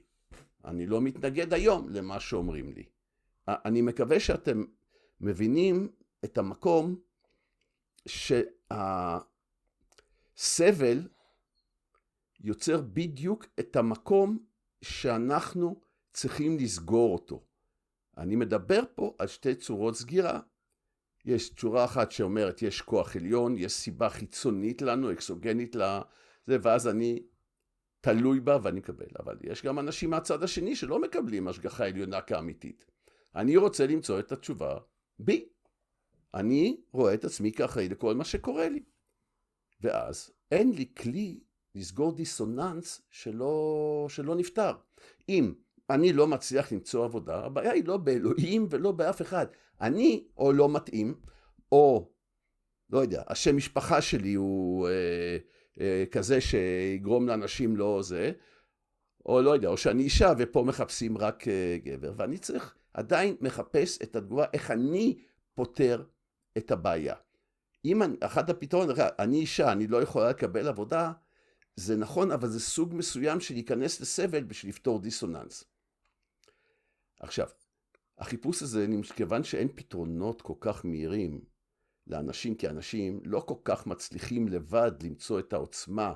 אני 0.64 0.86
לא 0.86 1.00
מתנגד 1.00 1.54
היום 1.54 1.88
למה 1.88 2.20
שאומרים 2.20 2.72
לי. 2.72 2.84
אני 3.48 3.82
מקווה 3.82 4.20
שאתם 4.20 4.64
מבינים 5.20 5.88
את 6.24 6.38
המקום 6.38 6.96
שהסבל 10.36 11.08
יוצר 12.40 12.80
בדיוק 12.80 13.46
את 13.60 13.76
המקום 13.76 14.38
שאנחנו 14.82 15.80
צריכים 16.12 16.56
לסגור 16.58 17.12
אותו. 17.12 17.44
אני 18.16 18.36
מדבר 18.36 18.82
פה 18.94 19.14
על 19.18 19.26
שתי 19.26 19.54
צורות 19.54 19.96
סגירה. 19.96 20.40
יש 21.24 21.54
צורה 21.54 21.84
אחת 21.84 22.12
שאומרת 22.12 22.62
יש 22.62 22.82
כוח 22.82 23.16
עליון, 23.16 23.58
יש 23.58 23.72
סיבה 23.72 24.08
חיצונית 24.08 24.82
לנו, 24.82 25.12
אקסוגנית 25.12 25.76
לזה, 25.76 26.58
ואז 26.62 26.88
אני 26.88 27.22
תלוי 28.00 28.40
בה 28.40 28.58
ואני 28.62 28.78
מקבל. 28.78 29.06
אבל 29.18 29.36
יש 29.42 29.64
גם 29.64 29.78
אנשים 29.78 30.10
מהצד 30.10 30.42
השני 30.42 30.76
שלא 30.76 31.00
מקבלים 31.00 31.48
השגחה 31.48 31.86
עליונה 31.86 32.20
כאמיתית. 32.20 32.84
אני 33.34 33.56
רוצה 33.56 33.86
למצוא 33.86 34.18
את 34.18 34.32
התשובה 34.32 34.78
בי. 35.18 35.48
אני 36.34 36.80
רואה 36.92 37.14
את 37.14 37.24
עצמי 37.24 37.52
כאחראי 37.52 37.88
לכל 37.88 38.14
מה 38.14 38.24
שקורה 38.24 38.68
לי. 38.68 38.82
ואז 39.80 40.30
אין 40.50 40.72
לי 40.72 40.94
כלי 40.94 41.40
לסגור 41.78 42.12
דיסוננס 42.12 43.00
שלא, 43.10 44.06
שלא 44.08 44.34
נפתר. 44.34 44.72
אם 45.28 45.54
אני 45.90 46.12
לא 46.12 46.26
מצליח 46.26 46.72
למצוא 46.72 47.04
עבודה, 47.04 47.44
הבעיה 47.44 47.72
היא 47.72 47.84
לא 47.86 47.96
באלוהים 47.96 48.66
ולא 48.70 48.92
באף 48.92 49.22
אחד. 49.22 49.46
אני 49.80 50.24
או 50.36 50.52
לא 50.52 50.68
מתאים, 50.68 51.14
או, 51.72 52.08
לא 52.90 52.98
יודע, 52.98 53.22
השם 53.26 53.56
משפחה 53.56 54.00
שלי 54.00 54.34
הוא 54.34 54.88
אה, 54.88 55.36
אה, 55.80 56.04
כזה 56.10 56.40
שיגרום 56.40 57.28
לאנשים 57.28 57.76
לא 57.76 58.00
זה, 58.02 58.32
או 59.26 59.42
לא 59.42 59.50
יודע, 59.50 59.68
או 59.68 59.76
שאני 59.76 60.02
אישה 60.02 60.32
ופה 60.38 60.62
מחפשים 60.66 61.18
רק 61.18 61.48
אה, 61.48 61.76
גבר, 61.84 62.12
ואני 62.16 62.38
צריך 62.38 62.74
עדיין 62.94 63.36
מחפש 63.40 63.98
את 64.02 64.16
התגובה, 64.16 64.44
איך 64.52 64.70
אני 64.70 65.18
פותר 65.54 66.04
את 66.58 66.70
הבעיה. 66.70 67.14
אם 67.84 68.02
אני, 68.02 68.16
אחת 68.20 68.50
הפתרון, 68.50 68.88
אני 69.18 69.40
אישה, 69.40 69.72
אני 69.72 69.86
לא 69.86 70.02
יכולה 70.02 70.30
לקבל 70.30 70.68
עבודה, 70.68 71.12
זה 71.78 71.96
נכון, 71.96 72.30
אבל 72.30 72.48
זה 72.48 72.60
סוג 72.60 72.94
מסוים 72.94 73.40
של 73.40 73.54
להיכנס 73.54 74.00
לסבל 74.00 74.44
בשביל 74.44 74.70
לפתור 74.70 75.00
דיסוננס. 75.00 75.64
עכשיו, 77.20 77.48
החיפוש 78.18 78.62
הזה, 78.62 78.86
כיוון 79.16 79.44
שאין 79.44 79.68
פתרונות 79.74 80.42
כל 80.42 80.54
כך 80.60 80.84
מהירים 80.84 81.44
לאנשים, 82.06 82.54
כי 82.54 82.68
אנשים 82.68 83.20
לא 83.24 83.40
כל 83.40 83.54
כך 83.64 83.86
מצליחים 83.86 84.48
לבד 84.48 84.92
למצוא 85.02 85.40
את 85.40 85.52
העוצמה 85.52 86.14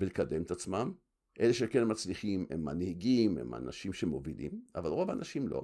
ולקדם 0.00 0.42
את 0.42 0.50
עצמם, 0.50 0.92
אלה 1.40 1.54
שכן 1.54 1.82
מצליחים 1.90 2.46
הם 2.50 2.64
מנהיגים, 2.64 3.38
הם 3.38 3.54
אנשים 3.54 3.92
שמובילים, 3.92 4.64
אבל 4.74 4.90
רוב 4.90 5.10
האנשים 5.10 5.48
לא. 5.48 5.62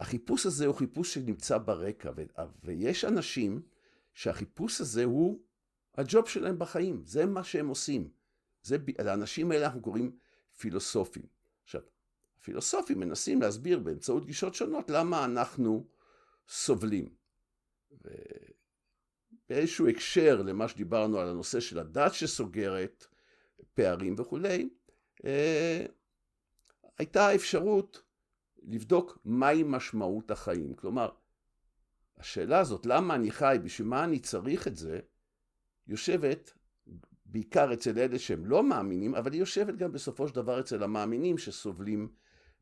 החיפוש 0.00 0.46
הזה 0.46 0.66
הוא 0.66 0.74
חיפוש 0.74 1.14
שנמצא 1.14 1.58
ברקע, 1.58 2.10
ויש 2.64 3.04
אנשים 3.04 3.62
שהחיפוש 4.14 4.80
הזה 4.80 5.04
הוא 5.04 5.40
הג'וב 5.94 6.28
שלהם 6.28 6.58
בחיים, 6.58 7.02
זה 7.06 7.26
מה 7.26 7.44
שהם 7.44 7.68
עושים. 7.68 8.10
זה, 8.62 8.76
לאנשים 9.04 9.50
האלה 9.50 9.66
אנחנו 9.66 9.82
קוראים 9.82 10.16
פילוסופים. 10.58 11.26
עכשיו, 11.64 11.80
הפילוסופים 12.40 13.00
מנסים 13.00 13.42
להסביר 13.42 13.78
באמצעות 13.78 14.26
גישות 14.26 14.54
שונות 14.54 14.90
למה 14.90 15.24
אנחנו 15.24 15.86
סובלים. 16.48 17.14
באיזשהו 19.48 19.88
הקשר 19.88 20.42
למה 20.42 20.68
שדיברנו 20.68 21.18
על 21.18 21.28
הנושא 21.28 21.60
של 21.60 21.78
הדת 21.78 22.14
שסוגרת 22.14 23.06
פערים 23.74 24.14
וכולי, 24.18 24.68
אה, 25.24 25.86
הייתה 26.98 27.34
אפשרות 27.34 28.02
לבדוק 28.62 29.18
מהי 29.24 29.62
משמעות 29.62 30.30
החיים. 30.30 30.74
כלומר, 30.74 31.10
השאלה 32.16 32.58
הזאת, 32.58 32.86
למה 32.86 33.14
אני 33.14 33.30
חי, 33.30 33.56
בשביל 33.62 33.88
מה 33.88 34.04
אני 34.04 34.18
צריך 34.18 34.68
את 34.68 34.76
זה, 34.76 35.00
יושבת 35.88 36.52
בעיקר 37.26 37.72
אצל 37.72 37.98
אלה 37.98 38.18
שהם 38.18 38.46
לא 38.46 38.62
מאמינים, 38.62 39.14
אבל 39.14 39.32
היא 39.32 39.40
יושבת 39.40 39.76
גם 39.76 39.92
בסופו 39.92 40.28
של 40.28 40.34
דבר 40.34 40.60
אצל 40.60 40.82
המאמינים 40.82 41.38
שסובלים 41.38 42.08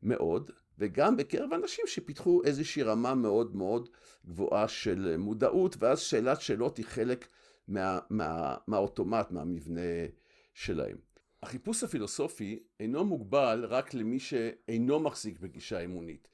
מאוד, 0.03 0.51
וגם 0.77 1.17
בקרב 1.17 1.53
אנשים 1.53 1.85
שפיתחו 1.87 2.41
איזושהי 2.43 2.83
רמה 2.83 3.15
מאוד 3.15 3.55
מאוד 3.55 3.89
גבוהה 4.25 4.67
של 4.67 5.17
מודעות, 5.17 5.75
ואז 5.79 5.99
שאלת 5.99 6.41
שאלות 6.41 6.77
היא 6.77 6.85
חלק 6.85 7.27
מה, 7.67 7.99
מה, 8.09 8.55
מהאוטומט, 8.67 9.31
מהמבנה 9.31 9.81
שלהם. 10.53 10.97
החיפוש 11.43 11.83
הפילוסופי 11.83 12.63
אינו 12.79 13.05
מוגבל 13.05 13.65
רק 13.65 13.93
למי 13.93 14.19
שאינו 14.19 14.99
מחזיק 14.99 15.39
בגישה 15.39 15.79
אמונית. 15.79 16.27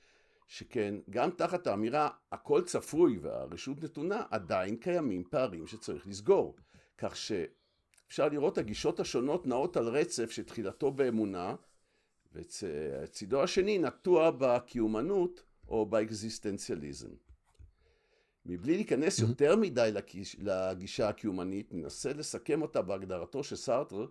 שכן 0.47 0.95
גם 1.09 1.29
תחת 1.29 1.67
האמירה 1.67 2.09
הכל 2.31 2.61
צפוי 2.61 3.17
והרשות 3.17 3.83
נתונה 3.83 4.23
עדיין 4.31 4.75
קיימים 4.75 5.23
פערים 5.29 5.67
שצריך 5.67 6.07
לסגור. 6.07 6.55
כך 6.97 7.15
שאפשר 7.15 8.29
לראות 8.29 8.57
הגישות 8.57 8.99
השונות 8.99 9.47
נעות 9.47 9.77
על 9.77 9.87
רצף 9.87 10.31
שתחילתו 10.31 10.91
באמונה 10.91 11.55
וצידו 12.33 13.43
השני 13.43 13.77
נטוע 13.77 14.31
בקיומנות 14.37 15.43
או 15.67 15.85
באקזיסטנציאליזם. 15.85 17.09
מבלי 18.45 18.75
להיכנס 18.75 19.19
יותר 19.19 19.55
מדי 19.55 19.91
לגישה 20.39 21.09
הקיומנית, 21.09 21.73
ננסה 21.73 22.13
לסכם 22.13 22.61
אותה 22.61 22.81
בהגדרתו 22.81 23.43
של 23.43 23.55
סארטר 23.55 24.05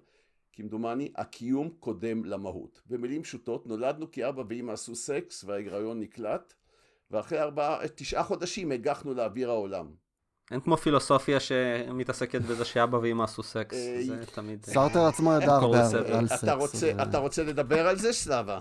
כמדומני, 0.53 1.13
הקיום 1.17 1.71
קודם 1.81 2.25
למהות. 2.25 2.83
במילים 2.87 3.23
פשוטות, 3.23 3.67
נולדנו 3.67 4.11
כי 4.11 4.29
אבא 4.29 4.43
ואמא 4.49 4.73
עשו 4.73 4.95
סקס 4.95 5.45
וההיריון 5.45 6.01
נקלט, 6.01 6.55
ואחרי 7.11 7.41
ארבעה, 7.41 7.89
תשעה 7.95 8.25
חודשים 8.25 8.73
הגחנו 8.73 9.15
לאוויר 9.15 9.51
העולם. 9.51 9.95
אין 10.51 10.61
כמו 10.61 10.77
פילוסופיה 10.77 11.41
שמתעסקת 11.41 12.41
בזה 12.43 12.65
שאבא 12.65 12.97
ואמא 12.97 13.23
עשו 13.23 13.43
סקס, 13.43 13.77
אה, 13.77 14.03
זה 14.07 14.27
תמיד... 14.35 14.65
אה, 14.69 14.75
סארטר 14.75 15.07
עצמו 15.07 15.33
ידע 15.33 15.55
הרבה 15.55 15.87
על 16.19 16.29
סקס. 16.29 16.85
אתה 17.03 17.19
רוצה 17.19 17.45
לדבר 17.45 17.89
על 17.89 17.99
זה, 17.99 18.13
סלאבה? 18.13 18.59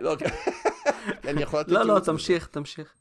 לא, 0.00 0.16
יכול 1.40 1.60
לתת... 1.60 1.68
לא, 1.68 1.84
לא, 1.84 2.00
תמשיך, 2.00 2.46
תמשיך. 2.46 2.94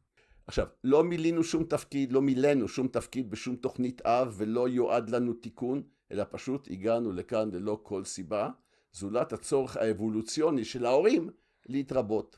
עכשיו, 0.47 0.67
לא 0.84 1.03
מילינו 1.03 1.43
שום 1.43 1.63
תפקיד, 1.63 2.13
לא 2.13 2.21
מילאנו 2.21 2.67
שום 2.67 2.88
תפקיד 2.88 3.32
בשום 3.32 3.56
תוכנית 3.56 4.01
אב, 4.01 4.34
ולא 4.38 4.69
יועד 4.69 5.10
לנו 5.10 5.34
תיקון. 5.34 5.84
אלא 6.13 6.23
פשוט 6.32 6.67
הגענו 6.71 7.12
לכאן 7.12 7.49
ללא 7.51 7.79
כל 7.84 8.03
סיבה, 8.03 8.49
זולת 8.91 9.34
הצורך 9.34 9.77
האבולוציוני 9.77 10.65
של 10.65 10.86
ההורים 10.86 11.29
להתרבות. 11.65 12.38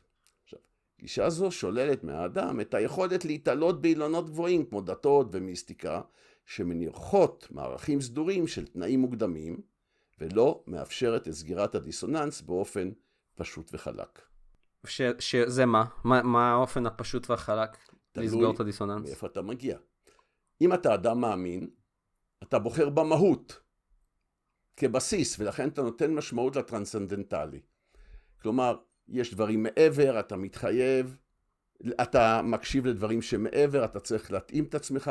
גישה 1.00 1.30
זו 1.30 1.50
שוללת 1.50 2.04
מהאדם 2.04 2.60
את 2.60 2.74
היכולת 2.74 3.24
להתעלות 3.24 3.80
באילונות 3.80 4.30
גבוהים 4.30 4.64
כמו 4.64 4.80
דתות 4.80 5.26
ומיסטיקה, 5.32 6.00
שמניחות 6.44 7.46
מערכים 7.50 8.00
סדורים 8.00 8.46
של 8.46 8.66
תנאים 8.66 9.00
מוקדמים, 9.00 9.60
ולא 10.20 10.64
מאפשרת 10.66 11.28
את 11.28 11.32
סגירת 11.32 11.74
הדיסוננס 11.74 12.40
באופן 12.40 12.90
פשוט 13.34 13.70
וחלק. 13.74 14.22
ש, 14.86 15.02
שזה 15.18 15.66
מה? 15.66 15.84
מה? 16.04 16.22
מה 16.22 16.52
האופן 16.52 16.86
הפשוט 16.86 17.30
והחלק 17.30 17.78
לסגור 18.16 18.54
את 18.54 18.60
הדיסוננס? 18.60 19.08
מאיפה 19.08 19.26
אתה 19.26 19.42
מגיע. 19.42 19.78
אם 20.60 20.74
אתה 20.74 20.94
אדם 20.94 21.20
מאמין, 21.20 21.70
אתה 22.42 22.58
בוחר 22.58 22.88
במהות 22.88 23.60
כבסיס, 24.76 25.38
ולכן 25.38 25.68
אתה 25.68 25.82
נותן 25.82 26.14
משמעות 26.14 26.56
לטרנסצנדנטלי. 26.56 27.60
כלומר, 28.42 28.76
יש 29.08 29.34
דברים 29.34 29.62
מעבר, 29.62 30.20
אתה 30.20 30.36
מתחייב, 30.36 31.16
אתה 32.02 32.42
מקשיב 32.42 32.86
לדברים 32.86 33.22
שמעבר, 33.22 33.84
אתה 33.84 34.00
צריך 34.00 34.32
להתאים 34.32 34.64
את 34.64 34.74
עצמך, 34.74 35.10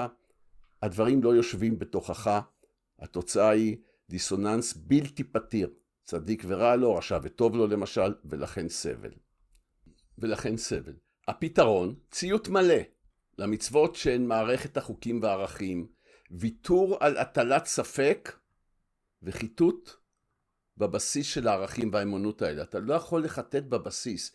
הדברים 0.81 1.23
לא 1.23 1.36
יושבים 1.36 1.79
בתוכך, 1.79 2.39
התוצאה 2.99 3.49
היא 3.49 3.77
דיסוננס 4.10 4.73
בלתי 4.73 5.23
פתיר, 5.23 5.73
צדיק 6.03 6.43
ורע 6.47 6.75
לו, 6.75 6.95
רשע 6.95 7.19
וטוב 7.21 7.55
לו 7.55 7.67
למשל, 7.67 8.13
ולכן 8.25 8.69
סבל. 8.69 9.12
ולכן 10.17 10.58
סבל. 10.58 10.93
הפתרון, 11.27 11.95
ציות 12.12 12.49
מלא 12.49 12.75
למצוות 13.38 13.95
שהן 13.95 14.25
מערכת 14.25 14.77
החוקים 14.77 15.21
והערכים, 15.21 15.88
ויתור 16.31 16.97
על 16.99 17.17
הטלת 17.17 17.65
ספק 17.65 18.39
וחיטוט 19.23 19.89
בבסיס 20.77 21.27
של 21.27 21.47
הערכים 21.47 21.89
והאמונות 21.93 22.41
האלה. 22.41 22.63
אתה 22.63 22.79
לא 22.79 22.93
יכול 22.93 23.23
לחטט 23.23 23.63
בבסיס. 23.63 24.31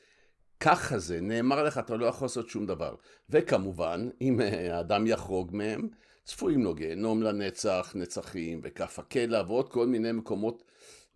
ככה 0.60 0.98
זה, 0.98 1.20
נאמר 1.20 1.62
לך, 1.62 1.78
אתה 1.78 1.96
לא 1.96 2.06
יכול 2.06 2.24
לעשות 2.24 2.48
שום 2.48 2.66
דבר. 2.66 2.94
וכמובן, 3.30 4.08
אם 4.20 4.40
אה, 4.40 4.76
האדם 4.76 5.06
יחרוג 5.06 5.56
מהם, 5.56 5.88
צפויים 6.24 6.64
לו 6.64 6.74
גיהנום 6.74 7.22
לנצח, 7.22 7.92
נצחים, 7.94 8.60
וכף 8.62 8.98
הקלע, 8.98 9.42
ועוד 9.46 9.68
כל 9.68 9.86
מיני 9.86 10.12
מקומות 10.12 10.64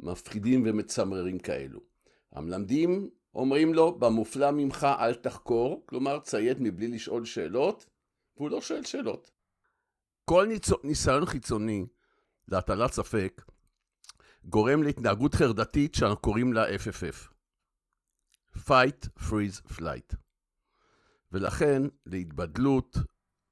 מפחידים 0.00 0.62
ומצמררים 0.66 1.38
כאלו. 1.38 1.80
המלמדים 2.32 3.10
אומרים 3.34 3.74
לו, 3.74 3.98
במופלא 3.98 4.50
ממך 4.50 4.86
אל 5.00 5.14
תחקור, 5.14 5.82
כלומר 5.86 6.20
ציית 6.20 6.56
מבלי 6.60 6.88
לשאול 6.88 7.24
שאלות, 7.24 7.86
והוא 8.36 8.50
לא 8.50 8.60
שואל 8.60 8.84
שאלות. 8.84 9.30
כל 10.24 10.48
ניסיון 10.84 11.26
חיצוני 11.26 11.86
להטלת 12.48 12.92
ספק 12.92 13.42
גורם 14.44 14.82
להתנהגות 14.82 15.34
חרדתית 15.34 15.94
שאנחנו 15.94 16.16
קוראים 16.16 16.52
לה 16.52 16.64
FFF. 16.68 17.34
Fight, 18.56 19.08
Freeze, 19.18 19.72
Flight. 19.72 20.16
ולכן 21.32 21.82
להתבדלות 22.06 22.96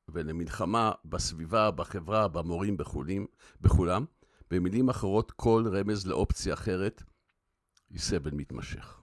ולמלחמה 0.08 0.92
בסביבה, 1.04 1.70
בחברה, 1.70 2.28
במורים, 2.28 2.76
בחולים, 2.76 3.26
בכולם, 3.60 4.04
במילים 4.50 4.88
אחרות, 4.88 5.30
כל 5.30 5.64
רמז 5.72 6.06
לאופציה 6.06 6.54
אחרת 6.54 7.02
היא 7.90 8.00
סבל 8.00 8.30
מתמשך. 8.34 9.00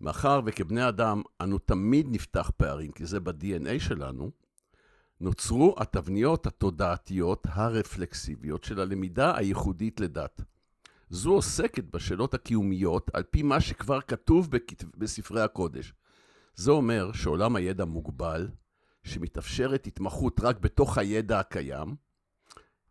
מאחר 0.00 0.40
וכבני 0.46 0.88
אדם 0.88 1.22
אנו 1.40 1.58
תמיד 1.58 2.06
נפתח 2.10 2.50
פערים, 2.56 2.92
כי 2.92 3.06
זה 3.06 3.20
ב-DNA 3.20 3.78
שלנו, 3.78 4.30
נוצרו 5.20 5.74
התבניות 5.78 6.46
התודעתיות 6.46 7.46
הרפלקסיביות 7.50 8.64
של 8.64 8.80
הלמידה 8.80 9.36
הייחודית 9.36 10.00
לדת. 10.00 10.42
זו 11.10 11.32
עוסקת 11.32 11.84
בשאלות 11.84 12.34
הקיומיות 12.34 13.10
על 13.12 13.22
פי 13.22 13.42
מה 13.42 13.60
שכבר 13.60 14.00
כתוב 14.00 14.48
בספרי 14.96 15.42
הקודש. 15.42 15.92
זה 16.54 16.70
אומר 16.70 17.12
שעולם 17.12 17.56
הידע 17.56 17.84
מוגבל, 17.84 18.48
שמתאפשרת 19.04 19.86
התמחות 19.86 20.40
רק 20.40 20.58
בתוך 20.58 20.98
הידע 20.98 21.40
הקיים, 21.40 21.96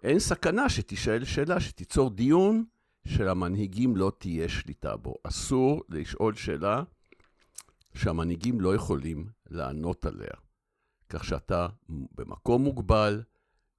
אין 0.04 0.20
סכנה 0.20 0.70
שתישאל 0.70 1.26
שאלה 1.26 1.60
שתיצור 1.60 2.10
דיון 2.10 2.66
שלמנהיגים 3.08 3.98
לא 3.98 4.12
תהיה 4.18 4.50
שליטה 4.50 4.96
בו. 4.96 5.16
אסור 5.24 5.84
לשאול 5.90 6.34
שאלה 6.34 6.84
שהמנהיגים 7.94 8.62
לא 8.62 8.76
יכולים 8.76 9.30
לענות 9.50 10.06
עליה. 10.06 10.34
כך 11.10 11.24
שאתה 11.24 11.68
במקום 11.89 12.63
מוגבל, 12.63 13.24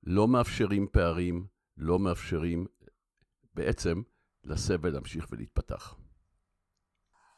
לא 0.02 0.28
מאפשרים 0.28 0.86
פערים, 0.92 1.46
לא 1.76 1.98
מאפשרים 1.98 2.66
בעצם 3.54 4.02
לסבל 4.44 4.90
להמשיך 4.92 5.26
ולהתפתח. 5.30 5.96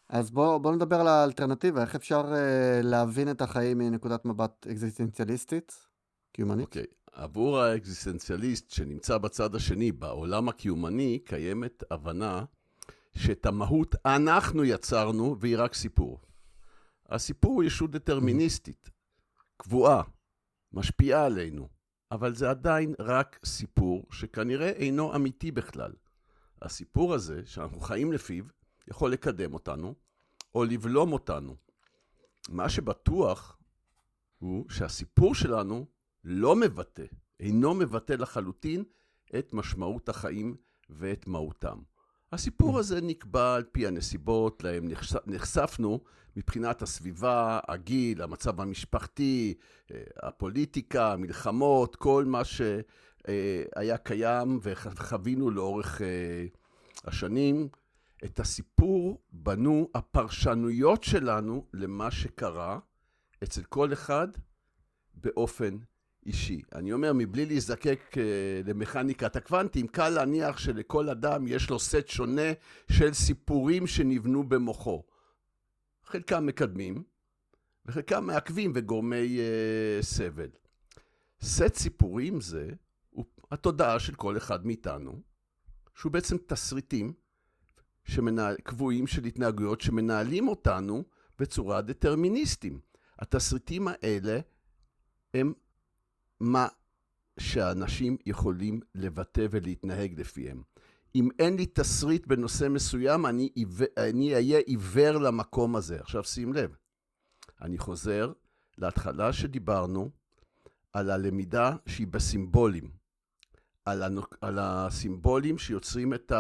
אז 0.09 0.31
בואו 0.31 0.61
בוא 0.61 0.75
נדבר 0.75 1.01
על 1.01 1.07
האלטרנטיבה, 1.07 1.83
איך 1.83 1.95
אפשר 1.95 2.21
uh, 2.21 2.37
להבין 2.83 3.31
את 3.31 3.43
החיים 3.43 3.79
מנקודת 3.79 4.25
מבט 4.25 4.67
אקזיסטנציאליסטית, 4.71 5.73
קיומנית? 6.33 6.67
אוקיי, 6.67 6.83
okay. 6.83 7.11
עבור 7.13 7.59
האקזיסטנציאליסט 7.59 8.71
שנמצא 8.71 9.19
בצד 9.19 9.55
השני, 9.55 9.93
בעולם 9.93 10.49
הקיומני, 10.49 11.19
קיימת 11.25 11.83
הבנה 11.91 12.45
שאת 13.17 13.47
המהות 13.47 13.95
אנחנו 14.07 14.65
יצרנו 14.65 15.37
והיא 15.41 15.57
רק 15.59 15.75
סיפור. 15.75 16.21
הסיפור 17.09 17.53
הוא 17.53 17.65
ישות 17.65 17.91
דטרמיניסטית. 17.91 18.91
קבועה, 19.59 20.03
משפיעה 20.73 21.27
עלינו, 21.27 21.69
אבל 22.11 22.35
זה 22.35 22.51
עדיין 22.51 22.95
רק 22.99 23.39
סיפור 23.45 24.07
שכנראה 24.11 24.69
אינו 24.69 25.15
אמיתי 25.15 25.51
בכלל. 25.51 25.93
הסיפור 26.63 27.15
הזה, 27.15 27.43
שאנחנו 27.47 27.81
חיים 27.81 28.13
לפיו, 28.13 28.45
יכול 28.89 29.13
לקדם 29.13 29.55
אותנו, 29.55 29.95
או 30.55 30.65
לבלום 30.65 31.13
אותנו. 31.13 31.57
מה 32.49 32.69
שבטוח 32.69 33.59
הוא 34.39 34.71
שהסיפור 34.71 35.35
שלנו 35.35 35.87
לא 36.25 36.57
מבטא 36.57 37.05
אינו 37.41 37.75
מבטא 37.75 38.13
לחלוטין 38.13 38.85
את 39.39 39.53
משמעות 39.53 40.09
החיים 40.09 40.57
ואת 40.91 41.27
מהותם. 41.27 41.79
הסיפור 42.33 42.79
הזה 42.79 43.01
נקבע 43.01 43.55
על 43.55 43.63
פי 43.73 43.87
הנסיבות 43.87 44.65
להם 44.65 44.89
נחשפנו 45.27 46.01
מבחינת 46.37 46.83
הסביבה, 46.83 47.61
הגיל, 47.69 48.23
המצב 48.23 48.61
המשפחתי, 48.61 49.55
אה, 49.91 50.03
הפוליטיקה, 50.23 51.13
המלחמות, 51.13 51.97
כל 51.97 52.25
מה 52.25 52.43
שהיה 52.45 53.97
קיים 54.03 54.59
וחווינו 54.63 55.51
לאורך 55.51 56.03
אה, 56.03 56.47
השנים. 57.05 57.69
את 58.25 58.41
הסיפור 58.41 59.21
בנו 59.33 59.89
הפרשנויות 59.95 61.05
שלנו 61.05 61.65
למה 61.75 62.11
שקרה 62.11 62.79
אצל 63.43 63.63
כל 63.63 63.93
אחד 63.93 64.29
באופן 65.15 65.79
אישי. 66.29 66.63
אני 66.75 66.93
אומר, 66.93 67.13
מבלי 67.13 67.47
להזדקק 67.47 68.01
uh, 68.13 68.19
למכניקת 68.69 69.37
הקוונטים, 69.37 69.87
קל 69.87 70.09
להניח 70.09 70.59
שלכל 70.59 71.09
אדם 71.09 71.47
יש 71.47 71.71
לו 71.71 71.79
סט 71.79 72.09
שונה 72.09 72.53
של 72.93 73.15
סיפורים 73.15 73.87
שנבנו 73.87 74.49
במוחו. 74.49 75.03
חלקם 76.05 76.47
מקדמים, 76.47 77.03
וחלקם 77.87 78.25
מעכבים 78.25 78.73
וגורמי 78.75 79.39
uh, 79.39 80.05
סבל. 80.05 80.49
סט 81.43 81.75
סיפורים 81.75 82.41
זה 82.41 82.71
הוא 83.11 83.25
התודעה 83.51 83.99
של 83.99 84.15
כל 84.15 84.37
אחד 84.37 84.67
מאיתנו, 84.67 85.21
שהוא 85.95 86.13
בעצם 86.13 86.37
תסריטים 86.47 87.13
שמנהל, 88.05 88.57
קבועים 88.63 89.07
של 89.07 89.25
התנהגויות 89.25 89.81
שמנהלים 89.81 90.49
אותנו 90.49 91.05
בצורה 91.39 91.83
דטרמיניסטים. 91.83 92.81
התסריטים 93.19 93.89
האלה 93.89 94.41
הם 95.35 95.53
מה 96.41 96.69
שאנשים 97.39 98.17
יכולים 98.27 98.81
לבטא 98.95 99.47
ולהתנהג 99.51 100.21
לפיהם. 100.21 100.63
אם 101.15 101.29
אין 101.39 101.57
לי 101.57 101.67
תסריט 101.67 102.27
בנושא 102.27 102.69
מסוים, 102.69 103.27
אני, 103.27 103.51
אני 103.99 104.35
אהיה 104.35 104.59
עיוור 104.59 105.19
למקום 105.19 105.77
הזה. 105.77 106.01
עכשיו 106.01 106.25
שים 106.25 106.53
לב, 106.53 106.77
אני 107.61 107.79
חוזר 107.79 108.33
להתחלה 108.79 109.33
שדיברנו 109.33 110.11
על 110.93 111.11
הלמידה 111.11 111.77
שהיא 111.87 112.07
בסימבולים, 112.07 112.91
על, 113.85 114.03
הנוק, 114.03 114.37
על 114.41 114.59
הסימבולים 114.59 115.59
שיוצרים 115.59 116.15
את 116.15 116.33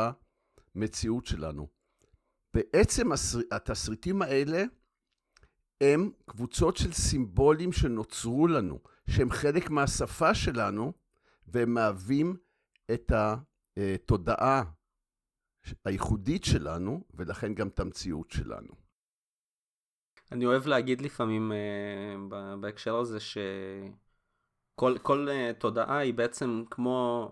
המציאות 0.74 1.26
שלנו. 1.26 1.66
בעצם 2.54 3.10
התסריטים 3.50 4.22
האלה 4.22 4.64
הם 5.80 6.10
קבוצות 6.26 6.76
של 6.76 6.92
סימבולים 6.92 7.72
שנוצרו 7.72 8.46
לנו, 8.46 8.78
שהם 9.08 9.30
חלק 9.30 9.70
מהשפה 9.70 10.34
שלנו, 10.34 10.92
והם 11.46 11.74
מהווים 11.74 12.36
את 12.94 13.12
התודעה 13.76 14.62
הייחודית 15.84 16.44
שלנו, 16.44 17.04
ולכן 17.14 17.54
גם 17.54 17.68
את 17.68 17.80
המציאות 17.80 18.30
שלנו. 18.30 18.88
אני 20.32 20.46
אוהב 20.46 20.66
להגיד 20.66 21.00
לפעמים 21.00 21.52
uh, 21.52 22.34
בהקשר 22.60 22.96
הזה 22.96 23.20
שכל 23.20 24.98
כל, 25.02 25.28
uh, 25.28 25.60
תודעה 25.60 25.98
היא 25.98 26.14
בעצם 26.14 26.64
כמו 26.70 27.30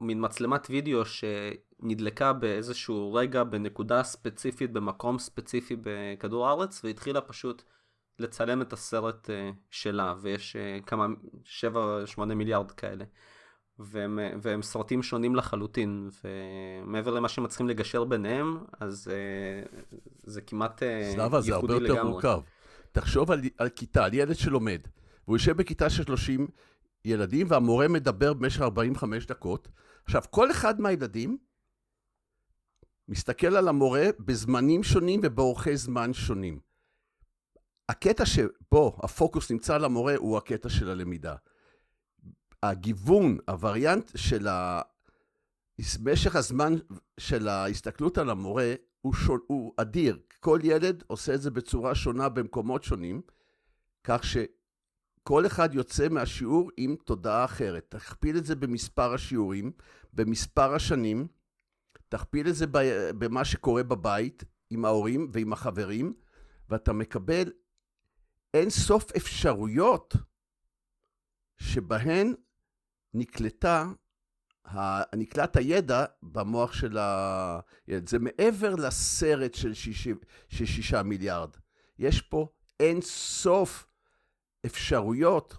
מין 0.00 0.24
מצלמת 0.24 0.66
וידאו 0.70 1.02
שנדלקה 1.04 2.32
באיזשהו 2.32 3.14
רגע 3.14 3.44
בנקודה 3.44 4.02
ספציפית 4.02 4.72
במקום 4.72 5.18
ספציפי 5.18 5.76
בכדור 5.82 6.48
הארץ 6.48 6.84
והתחילה 6.84 7.20
פשוט 7.20 7.62
לצלם 8.18 8.62
את 8.62 8.72
הסרט 8.72 9.30
uh, 9.30 9.54
שלה, 9.70 10.14
ויש 10.20 10.56
uh, 10.56 10.84
כמה, 10.84 11.06
7-8 12.16 12.24
מיליארד 12.24 12.70
כאלה. 12.70 13.04
והם, 13.78 14.18
והם 14.42 14.62
סרטים 14.62 15.02
שונים 15.02 15.36
לחלוטין, 15.36 16.08
ומעבר 16.24 17.10
למה 17.10 17.28
שהם 17.28 17.46
צריכים 17.46 17.68
לגשר 17.68 18.04
ביניהם, 18.04 18.58
אז 18.80 19.10
זה 20.22 20.40
כמעט 20.40 20.82
ייחודי 20.82 21.14
לגמרי. 21.14 21.42
זה 21.42 21.54
הרבה 21.54 21.74
יותר 21.74 22.04
מורכב. 22.04 22.40
תחשוב 22.92 23.30
על, 23.30 23.40
על 23.58 23.68
כיתה, 23.68 24.04
על 24.04 24.14
ילד 24.14 24.36
שלומד, 24.36 24.80
והוא 25.24 25.36
יושב 25.36 25.56
בכיתה 25.56 25.90
של 25.90 26.04
30 26.04 26.46
ילדים, 27.04 27.46
והמורה 27.50 27.88
מדבר 27.88 28.34
במשך 28.34 28.60
45 28.60 29.26
דקות. 29.26 29.68
עכשיו, 30.04 30.22
כל 30.30 30.50
אחד 30.50 30.80
מהילדים 30.80 31.38
מסתכל 33.08 33.56
על 33.56 33.68
המורה 33.68 34.06
בזמנים 34.18 34.82
שונים 34.82 35.20
ובאורכי 35.22 35.76
זמן 35.76 36.12
שונים. 36.12 36.60
הקטע 37.88 38.26
שבו 38.26 38.98
הפוקוס 39.02 39.50
נמצא 39.50 39.74
על 39.74 39.84
המורה 39.84 40.16
הוא 40.16 40.36
הקטע 40.36 40.68
של 40.68 40.90
הלמידה. 40.90 41.34
הגיוון, 42.62 43.38
הווריאנט 43.48 44.10
של 44.16 44.48
ה... 44.48 44.80
משך 46.02 46.36
הזמן 46.36 46.74
של 47.20 47.48
ההסתכלות 47.48 48.18
על 48.18 48.30
המורה 48.30 48.74
הוא, 49.00 49.14
שול, 49.14 49.40
הוא 49.46 49.72
אדיר. 49.76 50.18
כל 50.40 50.60
ילד 50.62 51.04
עושה 51.06 51.34
את 51.34 51.42
זה 51.42 51.50
בצורה 51.50 51.94
שונה 51.94 52.28
במקומות 52.28 52.84
שונים, 52.84 53.22
כך 54.04 54.22
שכל 54.24 55.46
אחד 55.46 55.74
יוצא 55.74 56.08
מהשיעור 56.08 56.70
עם 56.76 56.96
תודעה 57.04 57.44
אחרת. 57.44 57.86
תכפיל 57.88 58.36
את 58.36 58.44
זה 58.44 58.56
במספר 58.56 59.14
השיעורים, 59.14 59.72
במספר 60.12 60.74
השנים, 60.74 61.26
תכפיל 62.08 62.48
את 62.48 62.54
זה 62.54 62.66
במה 63.18 63.44
שקורה 63.44 63.82
בבית 63.82 64.44
עם 64.70 64.84
ההורים 64.84 65.28
ועם 65.32 65.52
החברים, 65.52 66.14
ואתה 66.68 66.92
מקבל 66.92 67.50
אין 68.54 68.70
סוף 68.70 69.12
אפשרויות 69.16 70.14
שבהן 71.56 72.34
נקלטה, 73.14 73.86
נקלט 75.14 75.56
הידע 75.56 76.04
במוח 76.22 76.72
של 76.72 76.98
הילד. 76.98 78.08
זה 78.08 78.18
מעבר 78.18 78.74
לסרט 78.74 79.54
של 79.54 79.74
שישה, 80.48 81.02
מיליארד. 81.02 81.56
יש 81.98 82.20
פה 82.20 82.48
אין 82.80 83.00
סוף 83.00 83.86
אפשרויות 84.66 85.56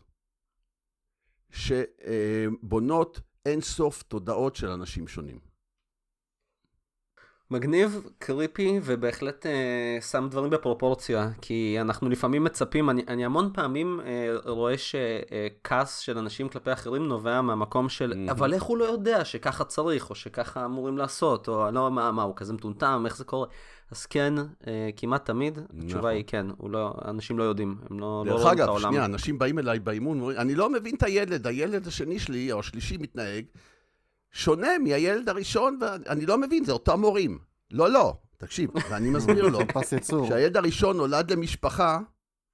שבונות 1.50 3.20
אין 3.46 3.62
סוף 3.62 4.04
תודעות 4.04 4.56
של 4.56 4.68
אנשים 4.68 5.08
שונים. 5.08 5.55
מגניב, 7.52 8.02
קריפי, 8.20 8.80
ובהחלט 8.84 9.46
אה, 9.46 9.98
שם 10.02 10.28
דברים 10.32 10.50
בפרופורציה, 10.50 11.30
כי 11.42 11.78
אנחנו 11.82 12.10
לפעמים 12.10 12.44
מצפים, 12.44 12.90
אני, 12.90 13.04
אני 13.08 13.26
המון 13.26 13.50
פעמים 13.54 14.00
אה, 14.06 14.36
רואה 14.46 14.74
שכעס 14.78 16.00
של 16.00 16.18
אנשים 16.18 16.50
כלפי 16.50 16.74
אחרים 16.74 17.08
נובע 17.08 17.42
מהמקום 17.42 17.90
של, 17.90 18.14
mm-hmm. 18.14 18.32
אבל 18.32 18.54
איך 18.54 18.64
הוא 18.64 18.78
לא 18.78 18.86
יודע 18.86 19.26
שככה 19.26 19.64
צריך, 19.64 20.10
או 20.10 20.16
שככה 20.16 20.66
אמורים 20.66 20.98
לעשות, 20.98 21.48
או 21.48 21.72
לא, 21.72 21.92
מה, 21.92 22.12
מה, 22.12 22.24
הוא 22.24 22.36
כזה 22.36 22.54
מטומטם, 22.54 23.04
איך 23.06 23.18
זה 23.18 23.24
קורה? 23.24 23.48
אז 23.92 24.06
כן, 24.06 24.34
אה, 24.68 24.90
כמעט 24.98 25.26
תמיד, 25.26 25.60
נכון. 25.60 25.82
התשובה 25.84 26.10
היא 26.10 26.24
כן, 26.28 26.46
לא, 26.64 26.94
אנשים 27.06 27.38
לא 27.38 27.44
יודעים, 27.44 27.78
הם 27.90 28.00
לא, 28.00 28.24
לא 28.26 28.34
רואים 28.34 28.54
את 28.54 28.60
העולם. 28.60 28.74
דרך 28.74 28.82
אגב, 28.82 28.90
שנייה, 28.90 29.06
אנשים 29.06 29.40
באים 29.40 29.60
אליי 29.60 29.80
באימון, 29.80 30.36
אני 30.38 30.56
לא 30.56 30.70
מבין 30.70 30.96
את 30.96 31.04
הילד, 31.04 31.48
הילד 31.48 31.88
השני 31.88 32.20
שלי, 32.20 32.52
או 32.52 32.60
השלישי 32.60 32.98
מתנהג, 32.98 33.46
שונה 34.36 34.78
מהילד 34.84 35.30
הראשון, 35.30 35.80
ואני 35.82 36.26
לא 36.26 36.38
מבין, 36.38 36.66
זה 36.66 36.72
אותם 36.72 37.02
הורים. 37.02 37.40
לא, 37.72 37.92
לא, 37.92 38.18
תקשיב, 38.38 38.70
ואני 38.90 39.10
מסביר 39.10 39.48
לו, 39.48 39.60
שהילד 40.28 40.58
הראשון 40.58 40.98
נולד 40.98 41.32
למשפחה 41.32 42.00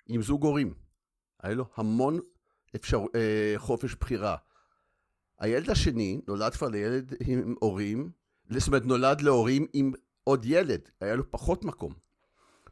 עם 0.07 0.21
זוג 0.21 0.43
הורים. 0.43 0.73
היה 1.43 1.53
לו 1.53 1.65
המון 1.75 2.19
אפשר, 2.75 2.99
אה, 3.15 3.53
חופש 3.57 3.95
בחירה. 3.95 4.35
הילד 5.39 5.69
השני 5.69 6.21
נולד 6.27 6.53
כבר 6.53 6.67
לילד 6.67 7.13
עם 7.27 7.55
הורים, 7.59 8.09
זאת 8.49 8.67
אומרת, 8.67 8.85
נולד 8.85 9.21
להורים 9.21 9.67
עם 9.73 9.91
עוד 10.23 10.45
ילד, 10.45 10.81
היה 11.01 11.15
לו 11.15 11.31
פחות 11.31 11.65
מקום. 11.65 11.93